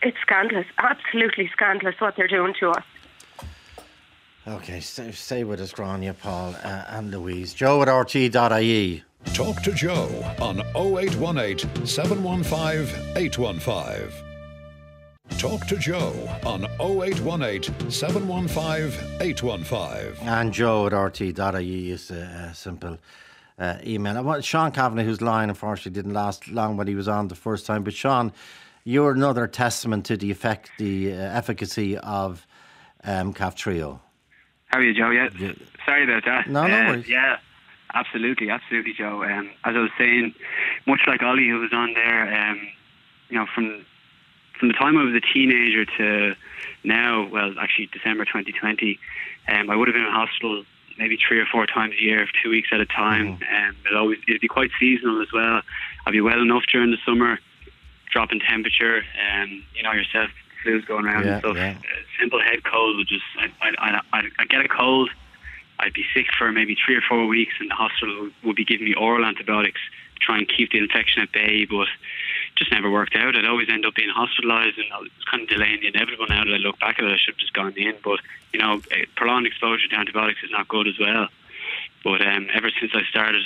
[0.02, 2.86] it's scandalous, absolutely scandalous what they're doing to us.
[4.48, 7.54] Okay, stay, stay with us, Grania, Paul, uh, and Louise.
[7.54, 9.04] Joe at RTE.ie.
[9.34, 10.10] Talk to Joe
[10.42, 14.33] on 0818 715 815.
[15.44, 16.14] Talk to Joe
[16.46, 20.26] on 0818 715 815.
[20.26, 22.98] And Joe at RTE.ie is a, a simple
[23.60, 24.18] uh, email.
[24.18, 27.36] I want Sean Kavanagh, whose line unfortunately didn't last long when he was on the
[27.36, 27.84] first time.
[27.84, 28.32] But Sean,
[28.86, 32.48] you're another testament to the effect, the uh, efficacy of
[33.04, 34.00] um, Kaftrio.
[34.68, 35.10] How are you, Joe?
[35.10, 35.28] Yeah.
[35.86, 36.48] Sorry about that.
[36.50, 37.10] No, no Uh, worries.
[37.10, 37.36] Yeah,
[37.94, 39.24] absolutely, absolutely, Joe.
[39.26, 40.34] Um, as I was saying,
[40.88, 42.62] much like Ollie, who was on there, um,
[43.28, 43.86] you know, from
[44.60, 46.36] from the time I was a teenager to
[46.84, 49.00] now, well, actually December 2020,
[49.48, 50.64] um, I would have been in hospital
[50.98, 53.38] maybe three or four times a year, two weeks at a time.
[53.38, 53.68] Mm-hmm.
[53.70, 55.62] Um, it'd always it'd be quite seasonal as well.
[56.06, 57.40] I'd be well enough during the summer,
[58.12, 60.30] drop in temperature, and you know yourself,
[60.64, 61.56] flu's going around Yeah, and stuff.
[61.56, 61.72] yeah.
[61.72, 65.10] A simple head cold would just, I'd, I'd, I'd, I'd get a cold,
[65.80, 68.66] I'd be sick for maybe three or four weeks, and the hospital would, would be
[68.66, 69.82] giving me oral antibiotics
[70.16, 71.88] to try and keep the infection at bay, but
[72.56, 73.36] just never worked out.
[73.36, 76.26] I'd always end up being hospitalised, and I was kind of delaying the inevitable.
[76.30, 78.20] Now that I look back at it, I should have just gone in, but
[78.54, 81.28] you know, eh, prolonged exposure to antibiotics is not good as well.
[82.04, 83.44] But um, ever since I started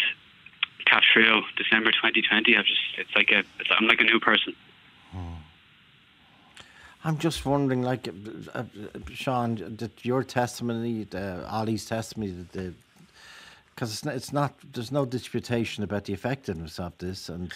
[0.86, 4.56] Cat Trio, December 2020, I've just it's like a it's, I'm like a new person.
[7.04, 8.12] I'm just wondering, like, uh,
[8.54, 8.64] uh,
[9.14, 15.86] Sean, that your testimony, uh, Ollie's testimony, because it's not, it's not, there's no disputation
[15.86, 17.54] about the effectiveness of this, and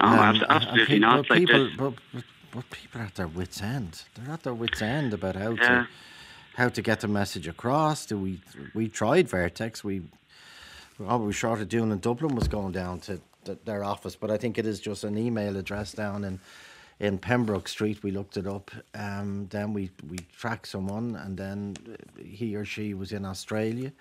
[0.00, 1.26] Oh, um, absolutely not.
[1.28, 4.02] But Like people, but, but, but people are at their wits' end.
[4.14, 5.56] They're at their wits' end about how Yeah.
[5.68, 5.88] to
[6.56, 8.06] how to get the message across.
[8.06, 8.40] Do we
[8.74, 9.82] we tried Vertex?
[9.84, 10.02] We
[11.06, 14.30] all we short of doing in Dublin was going down to th- their office, but
[14.30, 16.40] I think it is just an email address down in
[17.00, 18.02] in Pembroke Street.
[18.02, 18.70] We looked it up.
[18.94, 21.76] Um, then we we tracked someone, and then
[22.24, 23.92] he or she was in Australia.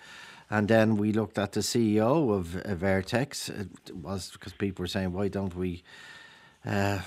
[0.49, 2.45] And then we looked at the CEO of
[2.79, 3.49] Vertex.
[3.49, 5.83] It was because people were saying, "Why don't we?
[6.65, 6.99] Uh,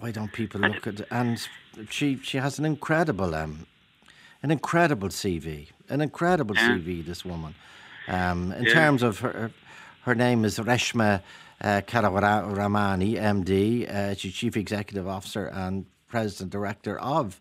[0.00, 1.46] why don't people look at?" And
[1.90, 3.66] she she has an incredible um,
[4.42, 6.68] an incredible CV, an incredible Yeah.
[6.68, 7.04] CV.
[7.04, 7.54] This woman,
[8.08, 8.72] um, in Yeah.
[8.74, 9.50] terms of her,
[10.02, 11.22] her name is Reshma
[11.60, 13.88] uh, Kewalramani, MD.
[13.88, 17.40] Uh, she's chief executive officer and president director of.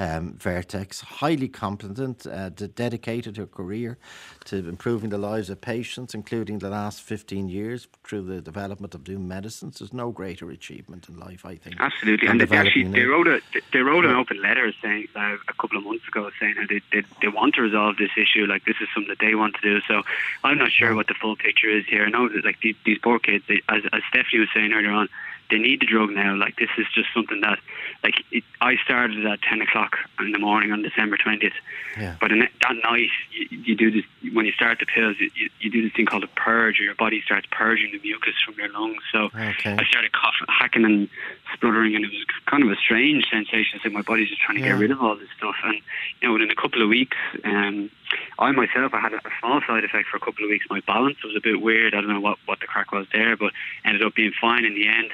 [0.00, 3.98] Um, Vertex, highly competent, uh, de- dedicated her career
[4.46, 9.06] to improving the lives of patients, including the last 15 years through the development of
[9.06, 9.78] new medicines.
[9.78, 11.76] There's no greater achievement in life, I think.
[11.78, 13.42] Absolutely, and they actually they wrote a
[13.74, 16.80] they wrote an open letter saying uh, a couple of months ago saying how they,
[16.92, 18.46] they they want to resolve this issue.
[18.46, 19.82] Like this is something that they want to do.
[19.86, 20.02] So
[20.42, 22.06] I'm not sure what the full picture is here.
[22.06, 24.92] I know that like these, these poor kids, they, as as Stephanie was saying earlier
[24.92, 25.10] on,
[25.50, 26.34] they need the drug now.
[26.36, 27.58] Like this is just something that
[28.02, 31.52] like it, I started at 10 o'clock in the morning on December 20th.
[31.98, 32.16] Yeah.
[32.20, 35.16] But in, that night, you, you do this when you start the pills.
[35.18, 37.98] You, you, you do this thing called a purge, or your body starts purging the
[37.98, 39.02] mucus from your lungs.
[39.12, 39.76] So Okay.
[39.78, 41.08] I started coughing, hacking, and
[41.54, 43.76] spluttering, and it was kind of a strange sensation.
[43.76, 44.72] It's like my body's just trying to Yeah.
[44.72, 45.56] get rid of all this stuff.
[45.64, 45.74] And
[46.20, 47.90] you know, within a couple of weeks, um,
[48.38, 50.66] I myself I had a, a small side effect for a couple of weeks.
[50.70, 51.94] My balance was a bit weird.
[51.94, 53.52] I don't know what what the crack was there, but
[53.84, 55.12] ended up being fine in the end.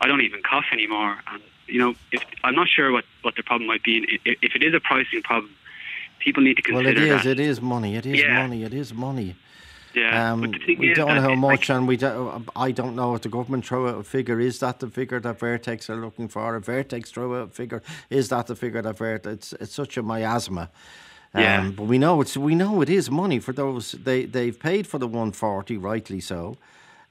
[0.00, 3.42] I don't even cough anymore, and you know, if I'm not sure what what the
[3.42, 4.20] problem might be.
[4.24, 5.52] If, it is a pricing problem,
[6.20, 7.22] people need to consider Well, it is.
[7.24, 7.30] that.
[7.32, 7.96] It is money.
[7.96, 8.42] It is Yeah.
[8.42, 8.62] money.
[8.64, 9.34] It is money.
[9.94, 10.32] yeah.
[10.32, 13.14] Um, But the thing we don't know how much, and we don't, I don't know
[13.16, 14.38] if the government throw out a figure.
[14.40, 16.56] Is that the figure that Vertex are looking for?
[16.56, 19.26] If Vertex throw out a figure, is that the figure that Vertex?
[19.26, 20.70] It's, it's such a miasma.
[21.34, 21.70] Um, Yeah.
[21.76, 23.92] But we know it's we know it is money for those.
[23.92, 26.56] They they've paid for the one forty, rightly so,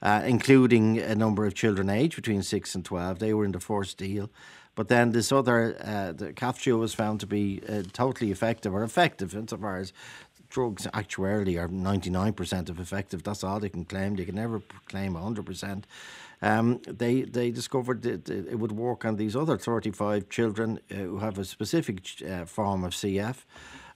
[0.02, 3.18] uh, including a number of children aged between six and twelve.
[3.18, 4.28] They were in the first deal.
[4.74, 8.84] But then this other, uh, the Kaftrio was found to be uh, totally effective or
[8.84, 9.92] effective insofar as
[10.50, 13.22] drugs actuarially are 99% of effective.
[13.22, 14.16] That's all they can claim.
[14.16, 15.84] They can never claim 100%.
[16.40, 21.18] Um, they they discovered that it would work on these other 35 children uh, who
[21.18, 23.38] have a specific uh, form of CF.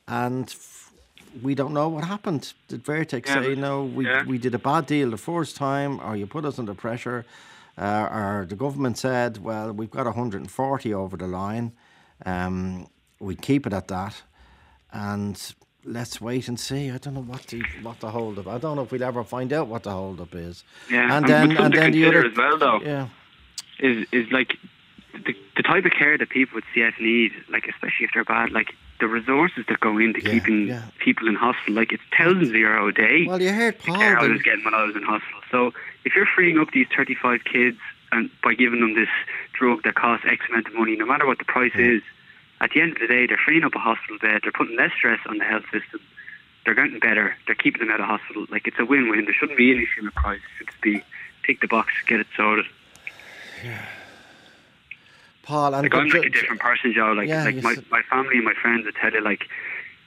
[0.09, 0.93] And f-
[1.43, 2.53] we don't know what happened.
[2.69, 4.25] Did Vertex Yeah, say, no, we, yeah.
[4.25, 7.25] we did a bad deal the first time, or you put us under pressure?
[7.79, 11.73] Uh, or the government said, well, we've got 140 over the line.
[12.27, 12.87] Um,
[13.19, 14.23] we keep it at that.
[14.93, 15.41] And
[15.85, 16.91] let's wait and see.
[16.91, 18.47] I don't know what the what the hold up.
[18.47, 20.65] I don't know if we'll ever find out what the hold up is.
[20.91, 22.81] Yeah, and and then and then the other as well, though.
[22.83, 23.09] Yeah,
[23.81, 24.59] is is like
[25.15, 28.53] the, the type of care that people with CF need, like especially if they're bad,
[28.53, 30.83] like the resources that go into Yeah, keeping yeah.
[31.01, 33.27] people in hospital, like it's thousands of euro a day.
[33.27, 33.97] Well, you heard the Paul.
[33.99, 35.41] care I was getting when I was in hospital.
[35.51, 35.73] So
[36.05, 37.79] if you're freeing up these 35 kids
[38.13, 39.09] and by giving them this
[39.59, 42.01] drug that costs X amount of money, no matter what the price is,
[42.61, 44.41] at the end of the day, they're freeing up a hospital bed.
[44.45, 46.01] They're putting less stress on the health system.
[46.65, 47.35] They're getting better.
[47.47, 48.47] They're keeping them out of hospital.
[48.51, 49.25] Like it's a win-win.
[49.25, 50.41] There shouldn't be an issue with price.
[50.61, 51.03] It should be
[51.45, 52.67] tick the box, get it sorted.
[55.43, 57.13] Paul, and Like I'm like a different person, Joe.
[57.13, 59.45] Like Yeah, like my, said- my family and my friends would tell you like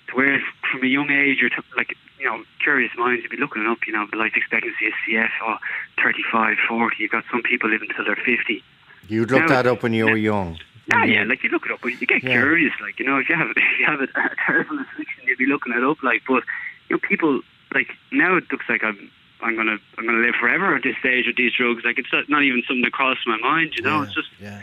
[0.09, 3.37] to where from a young age you're t- like you know curious minds you'd be
[3.37, 5.57] looking up you know the life expectancy is CF or
[6.03, 6.95] 35, 40.
[6.99, 8.63] You've got some people living until they're 50.
[9.07, 10.57] You'd look No, that up when you were young.
[10.91, 12.31] Ah, yeah, like you look it up, but you get Yeah.
[12.31, 12.73] curious.
[12.81, 15.47] Like you know, if you have if you have a, a terrible addiction, you'd be
[15.47, 16.01] looking it up.
[16.03, 16.43] Like, but
[16.89, 17.41] you know, people
[17.73, 19.11] like now it looks like I'm
[19.41, 21.83] I'm gonna I'm gonna live forever at this stage with these drugs.
[21.83, 23.73] Like it's not, not even something that crossed my mind.
[23.75, 24.61] You know, Yeah, it's just yeah.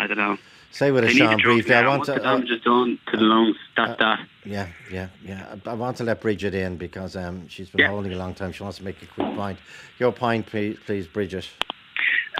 [0.00, 0.38] I don't know.
[0.72, 1.74] Say with a They need Sean the drugs briefly.
[1.74, 2.12] I want Once to.
[2.14, 4.20] the uh, damage is done to the lungs, that's that.
[4.44, 5.54] Yeah, yeah, yeah.
[5.66, 7.88] I, I want to let Bridget in because um, she's been Yeah.
[7.88, 8.52] holding a long time.
[8.52, 9.58] She wants to make a quick point.
[9.98, 11.48] Your point, please, please Bridget.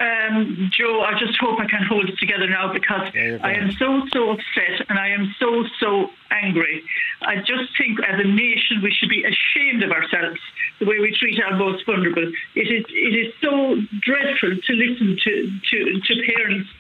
[0.01, 3.73] Um, Joe, I just hope I can hold it together now because Yeah, I am
[3.73, 6.83] so, so upset and I am so, so angry.
[7.23, 10.41] I just think as a nation we should be ashamed of ourselves
[10.79, 12.33] the way we treat our most vulnerable.
[12.55, 16.71] It is, it is so dreadful to listen to, to, to parents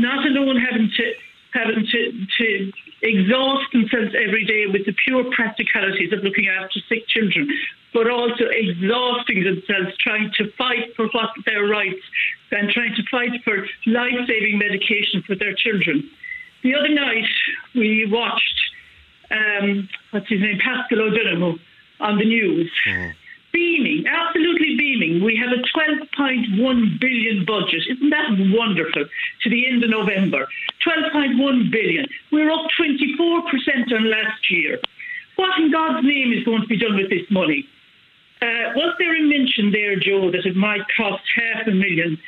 [0.00, 1.14] not alone having to
[1.52, 2.72] having to, to
[3.02, 7.48] exhaust themselves every day with the pure practicalities of looking after sick children,
[7.92, 12.02] but also exhausting themselves trying to fight for what their rights
[12.52, 16.08] and trying to fight for life-saving medication for their children.
[16.62, 17.26] The other night
[17.74, 18.60] we watched
[19.30, 21.58] um, what's his name, Paschal O'Donoghue
[22.00, 22.70] on the news.
[23.52, 25.24] Beaming, absolutely beaming.
[25.24, 27.82] We have a 12.1 billion budget.
[27.90, 29.04] Isn't that wonderful?
[29.42, 30.46] To the end of November.
[30.86, 32.06] 12.1 billion.
[32.30, 34.78] We're up 24% on last year.
[35.36, 37.66] What in God's name is going to be done with this money?
[38.42, 42.18] Uh, was there a mention there, Joe, that it might cost half a million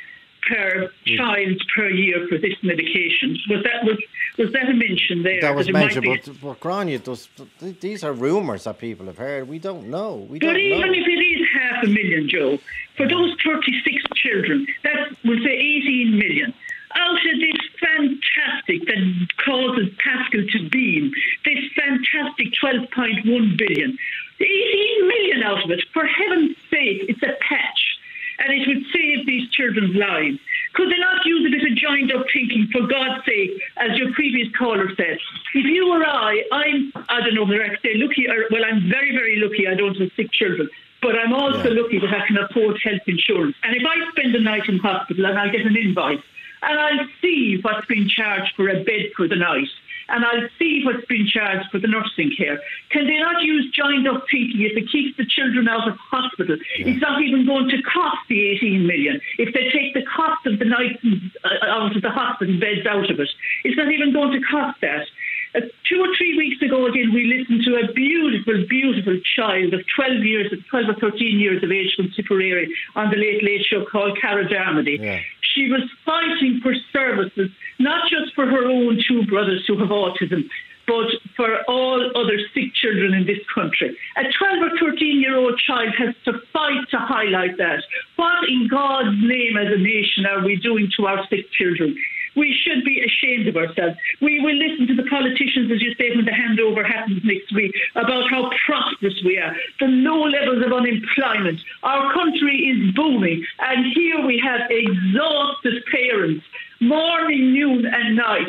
[0.47, 1.17] per mm.
[1.17, 3.37] child per year for this medication?
[3.49, 3.97] Was that was
[4.37, 5.41] was that a mention there?
[5.41, 7.29] That was might mentioned, be- but, but Grania, those,
[7.59, 9.47] these are rumours that people have heard.
[9.47, 10.25] We don't know.
[10.29, 10.93] We But don't even know.
[10.93, 12.57] if it is half a million, Joe,
[12.97, 13.43] for those mm.
[13.43, 16.53] 36 children, that will say 18 million.
[16.95, 21.11] Out of this fantastic that causes Paschal to beam,
[21.43, 23.97] this fantastic 12.1 billion,
[24.39, 27.99] 18 million out of it, for heaven's sake, it's a patch.
[28.39, 30.39] And it would save these children's lives.
[30.73, 34.11] Could they not use a bit of joined up thinking, for God's sake, as your
[34.13, 35.17] previous caller said?
[35.53, 38.89] If you or I, I'm, I don't know whether I say lucky, or, well, I'm
[38.89, 40.69] very, very lucky I don't have sick children.
[41.01, 41.81] But I'm also Yeah.
[41.81, 43.55] lucky that I can afford health insurance.
[43.63, 46.23] And if I spend a night in hospital and I get an invoice,
[46.63, 49.67] and I'll see what's been charged for a bed for the night,
[50.09, 52.59] and I'll see what's been charged for the nursing care.
[52.89, 56.57] Can they not use joined up thinking if it keeps the children out of hospital?
[56.77, 59.21] It's not even going to cost the 18 million.
[59.37, 60.99] If they take the cost of the night
[61.43, 63.29] uh, out of the hospital beds out of it,
[63.63, 65.07] it's not even going to cost that.
[65.55, 69.81] Uh, two or three weeks ago, again, we listened to a beautiful, beautiful child of
[69.95, 73.85] 12 years, 12 or 13 years of age from Tipperary on the Late Late Show
[73.85, 74.99] called Cara Darmody.
[74.99, 75.19] Yeah.
[75.53, 80.49] She was fighting for services, not just for her own two brothers who have autism,
[80.87, 83.95] but for all other sick children in this country.
[84.17, 87.83] A 12 or 13 year old child has to fight to highlight that.
[88.15, 91.95] What in God's name as a nation are we doing to our sick children?
[92.35, 93.97] We should be ashamed of ourselves.
[94.21, 97.73] We will listen to the politicians, as you say, when the handover happens next week,
[97.95, 101.59] about how prosperous we are, the low levels of unemployment.
[101.83, 106.45] Our country is booming, and here we have exhausted parents,
[106.81, 108.47] morning, noon, and night,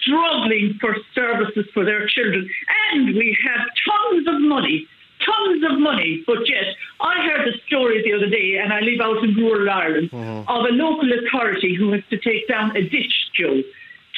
[0.00, 2.48] struggling for services for their children.
[2.92, 4.86] And we have tons of money
[5.28, 6.68] tons of money, but yet
[7.00, 10.48] I heard a story the other day, and I live out in rural Ireland, Mm-hmm.
[10.48, 13.62] of a local authority who has to take down a ditch, Joe,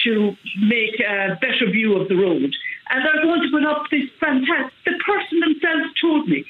[0.05, 0.13] to
[0.63, 2.51] make a better view of the road.
[2.91, 4.73] And they're going to put up this fantastic.
[4.85, 6.45] The person themselves told me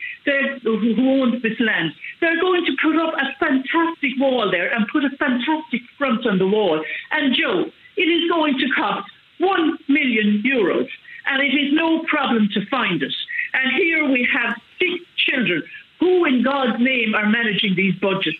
[0.62, 1.92] who owns this land.
[2.20, 6.38] They're going to put up a fantastic wall there and put a fantastic front on
[6.38, 6.82] the wall.
[7.11, 10.88] And Joe, it is going to cost one million euros,
[11.26, 13.14] and it is no problem to find it.
[13.55, 15.62] And here we have six children
[15.98, 18.38] who, in God's name, are managing these budgets.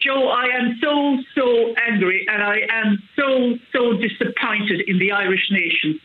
[0.00, 5.50] Joe, I am so, so angry and I am so, so disappointed in the Irish
[5.50, 5.98] nation.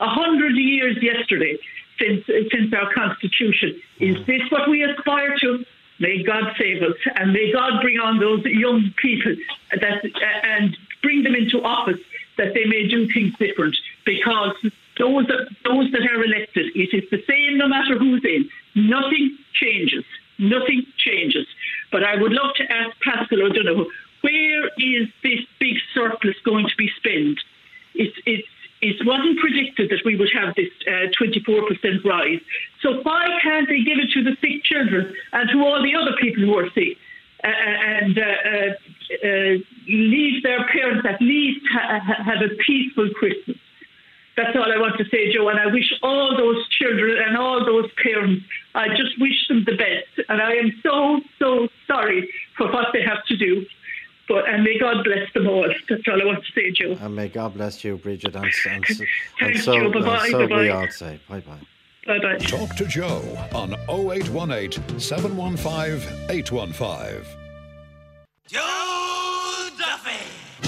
[0.00, 1.56] A hundred years yesterday
[1.98, 3.80] since, since our constitution.
[3.98, 5.64] Is this what we aspire to?
[5.98, 9.34] May God save us and may God bring on those young people
[9.80, 10.04] that,
[10.42, 12.00] and bring them into office
[12.36, 13.74] that they may do things different
[14.04, 14.54] because
[14.98, 18.48] those that, those that are elected, it is the same no matter who's in.
[18.74, 20.04] Nothing changes.
[20.38, 21.46] Nothing changes.
[21.92, 23.86] But I would love to ask Paschal O'Donoghue,
[24.22, 27.38] where is this big surplus going to be spent?
[27.94, 28.48] It's, it's,
[28.82, 32.40] it wasn't predicted that we would have this uh, 24% rise.
[32.82, 36.16] So why can't they give it to the sick children and to all the other
[36.20, 36.98] people who are sick?
[37.44, 43.56] Uh, and uh, uh, uh, leave their parents at least ha- have a peaceful Christmas.
[44.36, 45.48] That's all I want to say, Joe.
[45.48, 49.76] And I wish all those children and all those parents, I just wish them the
[49.76, 50.28] best.
[50.28, 53.64] And I am so, so sorry for what they have to do.
[54.28, 55.66] But and may God bless them all.
[55.88, 56.96] That's all I want to say, Joe.
[57.00, 58.34] And may God bless you, Bridget.
[58.34, 59.06] And, and, and
[59.40, 59.84] Thanks, so, Joe.
[59.84, 60.68] and Bye-bye, so we bye-bye.
[60.70, 61.60] all say bye bye.
[62.06, 62.38] Bye bye.
[62.38, 63.22] Talk to Joe
[63.54, 67.24] on 0818 715 815.
[68.48, 68.85] Joe Duffy.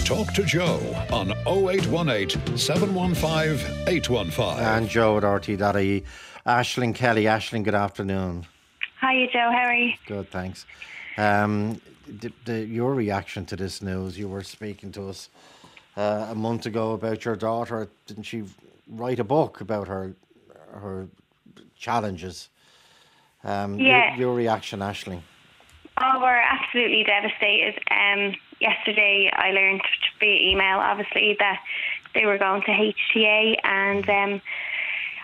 [0.09, 0.81] Talk to Joe
[1.13, 4.59] on 0818 715 815.
[4.59, 6.03] And Joe at RTE.ie.
[6.47, 7.25] Ashling Kelly.
[7.25, 8.47] Ashling, good afternoon.
[9.03, 9.51] Hi, Joe.
[9.53, 9.93] How are you?
[10.07, 10.65] Good, thanks.
[11.19, 15.29] Um, the, the, your reaction to this news, you were speaking to us
[15.99, 17.87] uh, a month ago about your daughter.
[18.07, 18.45] Didn't she
[18.89, 20.15] write a book about her
[20.73, 21.07] her
[21.77, 22.49] challenges?
[23.45, 24.17] Um, your- Yeah.
[24.17, 25.21] Your, reaction, Ashling.
[26.01, 27.79] Oh, we're absolutely devastated.
[27.91, 29.83] Um, yesterday, I learned
[30.21, 31.61] via email, obviously, that
[32.15, 34.43] they were going to HTA, and um,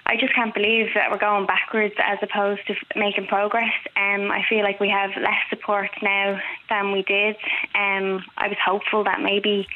[0.06, 3.72] I just can't believe that we're going backwards as opposed to making progress.
[3.96, 7.36] Um, I feel like we have less support now than we did.
[7.74, 9.66] Um, I was hopeful that maybe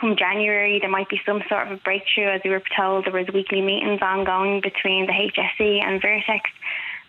[0.00, 3.12] come January there might be some sort of a breakthrough, as we were told there
[3.12, 6.48] was weekly meetings ongoing between the HSE and Vertex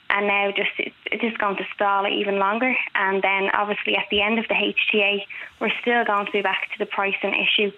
[0.09, 2.75] and now just it's, just going to stall even longer.
[2.95, 5.25] And then obviously at the end of the HTA,
[5.59, 7.71] we're still going to be back to the pricing issue.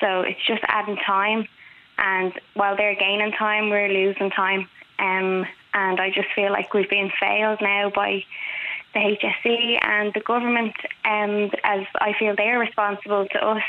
[0.00, 1.46] So it's just adding time,
[1.98, 4.68] and while they're gaining time, we're losing time.
[4.98, 8.24] Um, and I just feel like we've been failed now by
[8.94, 13.62] the HSE and the government, um, as I feel they're responsible to us.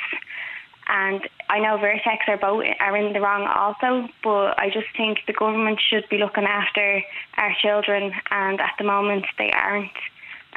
[0.87, 5.19] And I know Vertex are both are in the wrong also, but I just think
[5.25, 7.01] the government should be looking after
[7.37, 9.91] our children, and at the moment they aren't.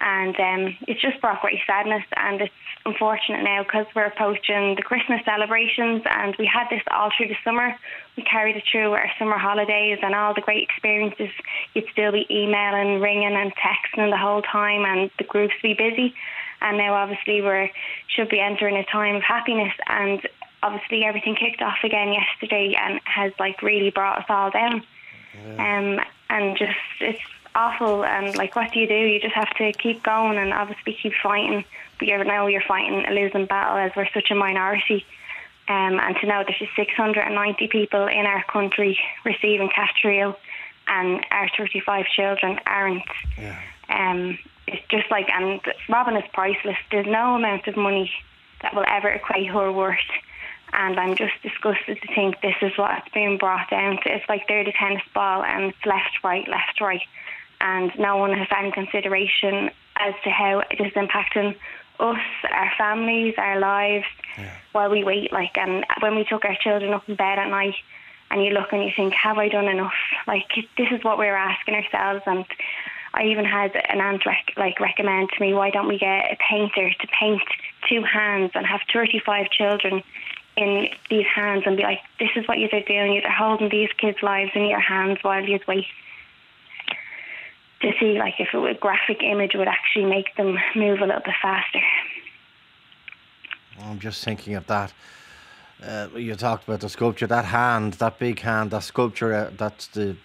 [0.01, 2.53] And um, it's just brought great sadness, and it's
[2.87, 7.37] unfortunate now because we're approaching the Christmas celebrations, and we had this all through the
[7.43, 7.75] summer.
[8.17, 11.31] We carried it through our summer holidays and all the great experiences.
[11.75, 15.91] You'd still be emailing, ringing, and texting the whole time, and the groups would be
[15.91, 16.15] busy
[16.61, 17.71] and now obviously we're
[18.09, 19.73] should be entering a time of happiness.
[19.87, 20.27] And
[20.63, 24.83] obviously everything kicked off again yesterday and has like really brought us all down.
[25.59, 26.01] Um
[26.31, 27.21] and just it's
[27.55, 28.05] awful.
[28.05, 28.95] And like what do you do?
[28.95, 31.65] You just have to keep going and obviously keep fighting.
[31.99, 35.05] But you know you're fighting a losing battle as we're such a minority.
[35.69, 40.35] Um, and to know there's just 690 people in our country receiving Kaftrio
[40.87, 43.03] and our 35 children aren't
[43.37, 43.59] Yeah.
[43.91, 44.39] um,
[44.69, 46.77] it's just like, and Robin is priceless.
[46.91, 48.11] There's no amount of money
[48.63, 49.99] that will ever equate her worth.
[50.73, 54.15] And I'm just disgusted to think this is what it's being brought down to.
[54.15, 57.01] It's like they're the tennis ball and it's left, right, left, right.
[57.61, 61.57] And no one has any consideration as to how it is impacting
[61.99, 62.21] us,
[62.53, 64.05] our families, our lives
[64.73, 65.33] while we wait.
[65.33, 67.75] Like, and when we took our children up in bed at night,
[68.31, 69.95] and you look and you think, have I done enough?
[70.27, 72.23] Like, this is what we're asking ourselves.
[72.27, 72.45] And
[73.15, 76.37] I even had an aunt rec- like recommend to me, why don't we get a
[76.49, 77.43] painter to paint
[77.89, 80.03] two hands and have 35 children
[80.57, 83.15] in these hands and be like, this is what you're doing.
[83.15, 85.87] You're holding these kids' lives in your hands while you wait.
[87.83, 91.35] To see like if a graphic image would actually make them move a little bit
[91.41, 91.81] faster.
[93.81, 94.93] I'm just thinking of that.
[95.81, 99.87] Uh, you talked about the sculpture, that hand, that big hand, that sculpture, uh, that's
[99.87, 100.17] the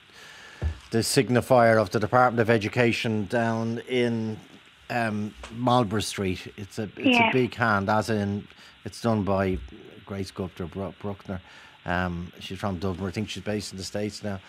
[0.94, 4.40] the signifier of the Department of Education down in
[4.92, 6.54] um, Marlborough Street.
[6.56, 7.30] It's a it's Yeah.
[7.32, 8.48] a big hand, as in
[8.86, 9.58] it's done by
[10.06, 11.42] great sculptor Bru- Bruckner.
[11.88, 13.08] Um, she's from Dublin.
[13.08, 14.40] I think she's based in the states now.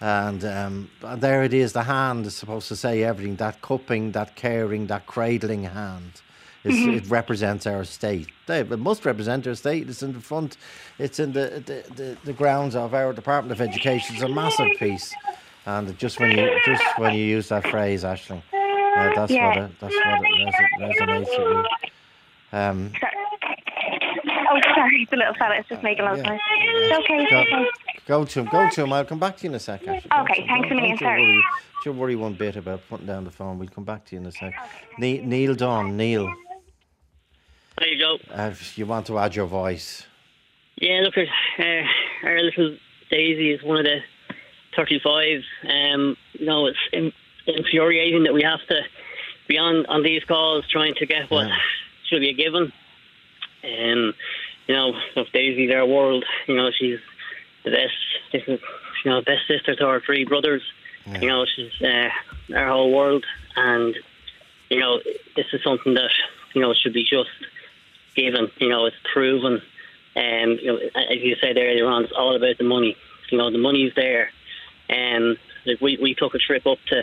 [0.00, 1.74] And, um, and there it is.
[1.74, 3.36] The hand is supposed to say everything.
[3.36, 6.22] That cupping, that caring, that cradling hand.
[6.64, 6.96] Mhm.
[6.96, 8.28] It represents our state.
[8.46, 9.90] They, it must represent our state.
[9.90, 10.56] It's in the front.
[10.98, 14.16] It's in the, the, the, the grounds of our Department of Education.
[14.16, 15.12] It's a massive piece.
[15.66, 19.48] And just when you just when you use that phrase, Ashling, uh, that's Yeah.
[19.48, 21.64] what it, that's what it reso- resonates with me.
[22.52, 22.92] Um,
[24.52, 26.40] Oh, sorry, the little fella is just making a lot of noise.
[26.60, 27.66] It's okay, go, okay.
[28.06, 28.46] go to him.
[28.46, 28.92] Go to him.
[28.92, 29.86] I'll come back to you in a sec.
[29.86, 30.10] Ashley.
[30.22, 31.22] Okay, thanks a million, Don't you sorry.
[31.22, 31.42] worry.
[31.84, 33.60] Don't you worry one bit about putting down the phone.
[33.60, 34.52] We'll come back to you in a sec.
[34.98, 36.28] Ne- Neil Don, Neil,
[37.78, 38.18] There you go.
[38.34, 40.04] uh, if you want to add your voice.
[40.76, 41.28] Yeah, look at
[41.64, 42.76] uh, our little
[43.08, 44.00] Daisy is one of the
[44.80, 45.42] 35.
[45.68, 47.12] Um, you know, it's in,
[47.46, 48.80] infuriating that we have to
[49.46, 51.48] be on, on these calls trying to get what
[52.08, 52.72] should be a given.
[53.62, 54.14] Um,
[54.66, 56.98] you know, if Daisy's our world, you know, she's
[57.64, 57.94] the best,
[58.32, 58.60] this is,
[59.04, 60.62] you know, best sister to our three brothers.
[61.20, 62.08] You know, she's uh,
[62.54, 63.26] our whole world.
[63.56, 63.94] And,
[64.70, 65.00] you know,
[65.36, 66.10] this is something that,
[66.54, 67.30] you know, should be just
[68.14, 68.50] given.
[68.58, 69.60] You know, it's proven.
[70.14, 72.96] And you know, as you said earlier on, it's all about the money.
[73.30, 74.30] You know, the money's there.
[74.90, 77.02] And like we we took a trip up to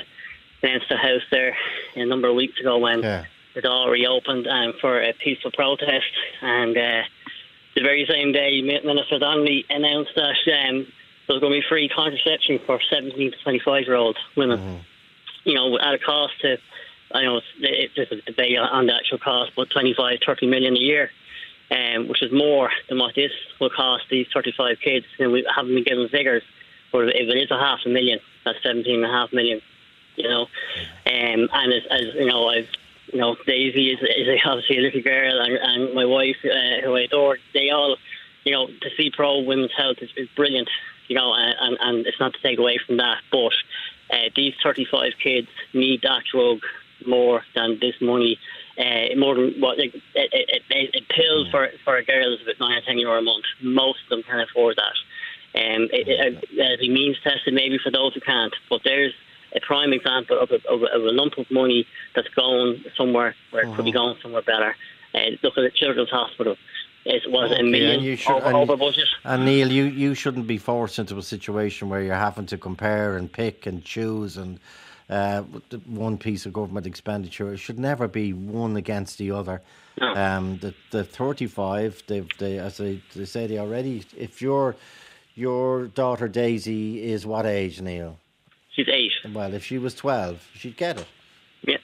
[0.61, 1.55] Leinster House there
[1.95, 3.01] a number of weeks ago when
[3.55, 6.05] it all reopened um, for a peaceful protest.
[6.41, 7.03] And uh,
[7.75, 10.85] the very same day, Minister Donnelly announced that um,
[11.27, 14.59] there was going to be free contraception for 17 to 25 year old women.
[15.45, 16.57] You know, at a cost to,
[17.13, 20.75] I know it's, it, there's a debate on the actual cost, but 25, 30 million
[20.75, 21.09] a year
[21.71, 25.05] um, which is more than what this will cost these 35 kids.
[25.19, 26.43] And we haven't been given figures,
[26.91, 29.61] but if it is a half a million, that's 17 and a half million,
[30.15, 30.41] you know.
[31.05, 32.69] Um, and as, as you know, I've,
[33.11, 36.95] you know, Daisy is, is obviously a little girl, and, and my wife, uh, who
[36.95, 37.97] I adore, they all,
[38.43, 40.69] you know, to see pro women's health is, is brilliant,
[41.07, 43.53] you know, and, and, it's not to take away from that, but
[44.11, 46.59] uh, these 35 kids need that drug
[47.05, 48.39] more than this money.
[48.77, 52.59] Uh, more than what like, it, it, it pills for for a girl is about
[52.59, 53.43] nine or ten euro a month.
[53.59, 54.93] Most of them can afford that.
[55.58, 58.53] Um, it, it, it'll means tested maybe for those who can't.
[58.70, 59.14] But there's
[59.55, 61.86] a prime example of a, of a, of a lump of money
[62.16, 64.76] that's going somewhere where it could be going somewhere better.
[65.16, 66.55] Uh, look at the Children's Hospital.
[67.05, 69.08] It was a Okay, million and you should- over, and- over budget.
[69.24, 73.18] And Neil, you, you shouldn't be forced into a situation where you're having to compare
[73.18, 74.60] and pick and choose and
[75.10, 75.41] uh,
[75.86, 77.53] one piece of government expenditure.
[77.53, 79.62] It should never be one against the other.
[80.01, 84.76] Um, the the 35, they, they, as they, they say they already, if your
[85.38, 88.17] your daughter Daisy is what age, Neil?
[88.73, 89.11] She's eight.
[89.33, 91.07] Well, if she was 12, she'd get it.
[91.61, 91.77] Yeah.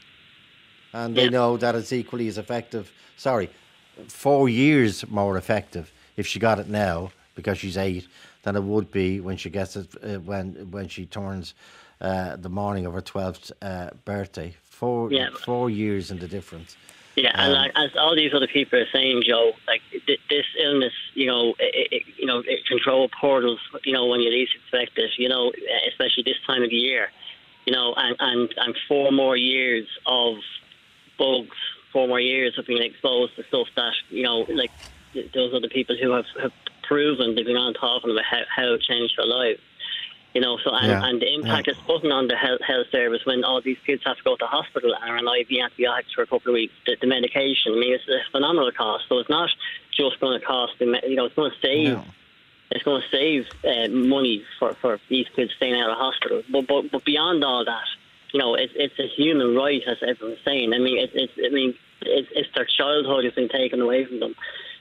[0.91, 2.91] And they know that it's equally as effective.
[3.15, 3.49] Sorry,
[4.07, 8.07] four years more effective if she got it now because she's eight
[8.43, 11.53] than it would be when she gets it uh, when when she turns
[12.01, 14.55] uh, the morning of her twelfth uh, birthday.
[14.63, 15.29] Four Yeah.
[15.45, 16.75] four years in the difference.
[17.15, 20.45] Yeah, and Um, like, as all these other people are saying, Joe, like th- this
[20.57, 24.53] illness, you know, it, it, you know, it control portals, you know, when you least
[24.55, 25.51] expect it, you know,
[25.89, 27.11] especially this time of year,
[27.65, 30.37] you know, and and and four more years of
[31.19, 31.55] bugs,
[31.91, 34.71] four more years of being exposed to stuff that, you know, like
[35.13, 36.51] th- those other people who have, have
[36.81, 39.59] proven they've been on talking about how, how it changed their lives.
[40.33, 43.21] You know, so and, Yeah, and the impact it's putting on the health, health service
[43.25, 46.23] when all these kids have to go to hospital and are on IV antibiotics for
[46.23, 49.05] a couple of weeks, the, the medication, I mean, it's a phenomenal cost.
[49.09, 49.49] So it's not
[49.95, 52.03] just going to cost, the, you know, it's going to save
[52.73, 56.41] it's going to save uh, money for, for these kids staying out of hospital.
[56.51, 57.85] But, but but beyond all that,
[58.31, 60.73] you know, it's it's a human right, as everyone's saying.
[60.73, 64.19] I mean, it's it's I mean, it's, it's their childhood has been taken away from
[64.19, 64.35] them.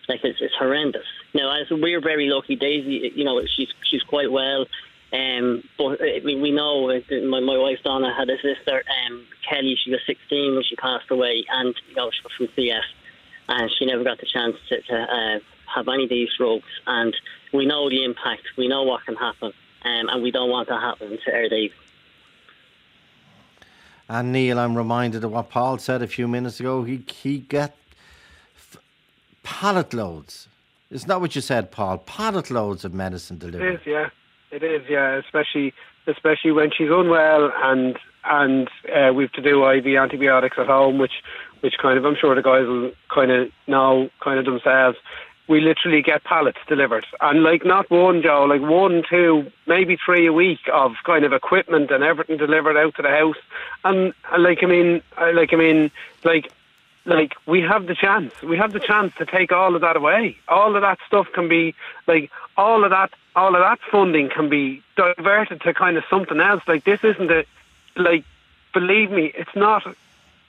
[0.09, 1.07] Like it's it's horrendous.
[1.34, 4.66] Now, as we're very lucky, Daisy, you know, she's she's quite well.
[5.12, 9.26] Um, but I mean, we know uh, my my wife Donna had a sister, um,
[9.48, 9.76] Kelly.
[9.82, 12.80] She was 16 when she passed away, and you know she was from CF,
[13.48, 15.38] and she never got the chance to, to uh,
[15.74, 16.64] have any of these drugs.
[16.86, 17.14] And
[17.52, 18.42] we know the impact.
[18.56, 19.52] We know what can happen,
[19.84, 21.72] um, and we don't want that happen to our Dave.
[24.08, 26.84] And Neil, I'm reminded of what Paul said a few minutes ago.
[26.84, 27.76] He he get
[28.56, 28.78] f-
[29.42, 30.48] pallet loads
[30.90, 31.98] Isn't that what you said, Paul?
[31.98, 33.74] Pallet loads of medicine delivered.
[33.74, 34.08] It is, yeah.
[34.53, 35.16] It is, yeah.
[35.16, 35.72] Especially,
[36.07, 41.22] especially when she's unwell and and uh, we've to do IV antibiotics at home, which
[41.61, 44.98] which kind of I'm sure the guys will kind of know kind of themselves.
[45.48, 50.26] We literally get pallets delivered, and like not one, Joe, like one, two, maybe three
[50.26, 53.36] a week of kind of equipment and everything delivered out to the house.
[53.84, 55.03] And, and like I mean,
[55.34, 55.90] like I mean,
[56.24, 56.53] like
[57.05, 58.32] like we have the chance.
[58.42, 60.36] We have the chance to take all of that away.
[60.46, 61.74] All of that stuff can be
[62.07, 66.40] like all of that all of that funding can be diverted to kind of something
[66.40, 66.62] else.
[66.66, 67.44] Like this isn't a
[67.96, 68.24] like
[68.72, 69.84] believe me, it's not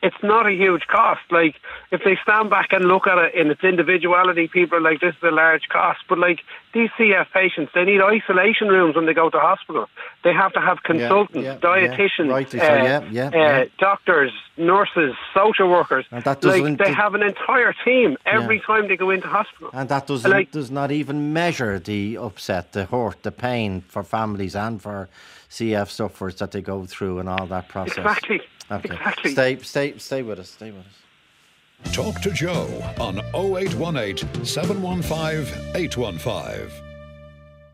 [0.03, 1.21] it's not a huge cost.
[1.31, 1.55] Like
[1.91, 5.15] if they stand back and look at it in its individuality, people are like, "This
[5.15, 6.41] is a large cost." But like
[6.73, 9.87] these CF patients, they need isolation rooms when they go to hospital.
[10.23, 12.31] They have to have consultants, yeah, dietitians, yeah.
[12.39, 13.65] Rightly so, uh, yeah, yeah, uh, yeah.
[13.79, 16.05] doctors, nurses, social workers.
[16.11, 18.63] And that like doesn't- they have an entire team every Yeah.
[18.75, 19.69] time they go into hospital.
[19.73, 24.03] And that does Like- does not even measure the upset, the hurt, the pain for
[24.03, 25.07] families and for
[25.49, 27.97] CF sufferers that they go through and all that process.
[27.99, 28.41] Exactly.
[28.73, 28.93] Okay.
[28.95, 29.31] Exactly.
[29.31, 30.49] Stay, stay, stay with us.
[30.49, 31.93] Stay with us.
[31.93, 32.67] Talk to Joe
[32.99, 36.69] on 0818 715 815.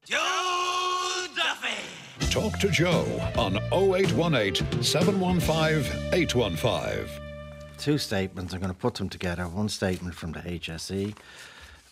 [0.06, 2.30] Joe Duffy.
[2.32, 3.06] Talk to Joe
[3.38, 7.08] on 0818 715 815.
[7.78, 8.54] Two statements.
[8.54, 9.44] I'm going to put them together.
[9.48, 11.16] One statement from the HSE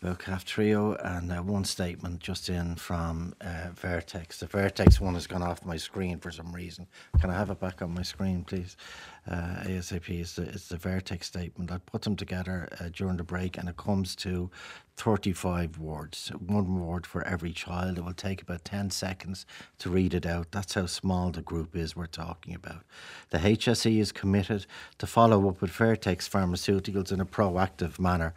[0.01, 4.39] about Kaftrio, and uh, one statement just in from uh, Vertex.
[4.39, 6.87] The Vertex one has gone off my screen for some reason.
[7.19, 8.77] Can I have it back on my screen, please?
[9.29, 11.71] Uh, ASAP is the, it's the Vertex statement.
[11.71, 14.49] I put them together uh, during the break, and it comes to
[14.97, 17.97] 35 words, one word for every child.
[17.97, 19.45] It will take about 10 seconds
[19.79, 20.51] to read it out.
[20.51, 22.83] That's how small the group is we're talking about.
[23.29, 24.65] The HSE is committed
[24.97, 28.33] to follow up with Vertex Pharmaceuticals in a proactive manner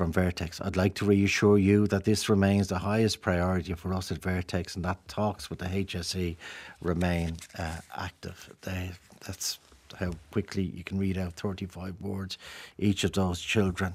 [0.00, 0.62] from Vertex.
[0.62, 4.74] I'd like to reassure you that this remains the highest priority for us at Vertex
[4.74, 6.38] and that talks with the HSE
[6.80, 8.48] remain uh, active.
[8.62, 8.92] They,
[9.26, 9.58] that's
[9.98, 12.38] how quickly you can read out 35 words.
[12.78, 13.92] Each of those children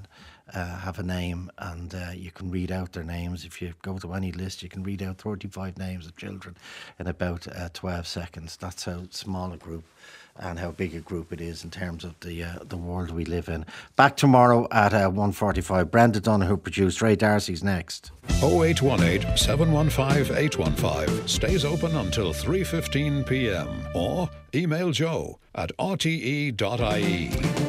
[0.54, 3.44] uh, have a name and uh, you can read out their names.
[3.44, 6.56] If you go to any list, you can read out 35 names of children
[7.00, 8.58] in about uh, 12 seconds.
[8.58, 9.86] That's how small a group
[10.38, 13.26] and how big a group it is in terms of the uh, the world we
[13.26, 13.66] live in.
[13.96, 15.90] Back tomorrow at uh, 1.45.
[15.92, 17.02] Brenda Donoghue produced.
[17.02, 18.12] Ray D'Arcy's next.
[18.44, 23.68] 0818 715 815 stays open until 3:15 p.m.
[23.94, 27.66] or email joe at rte.ie.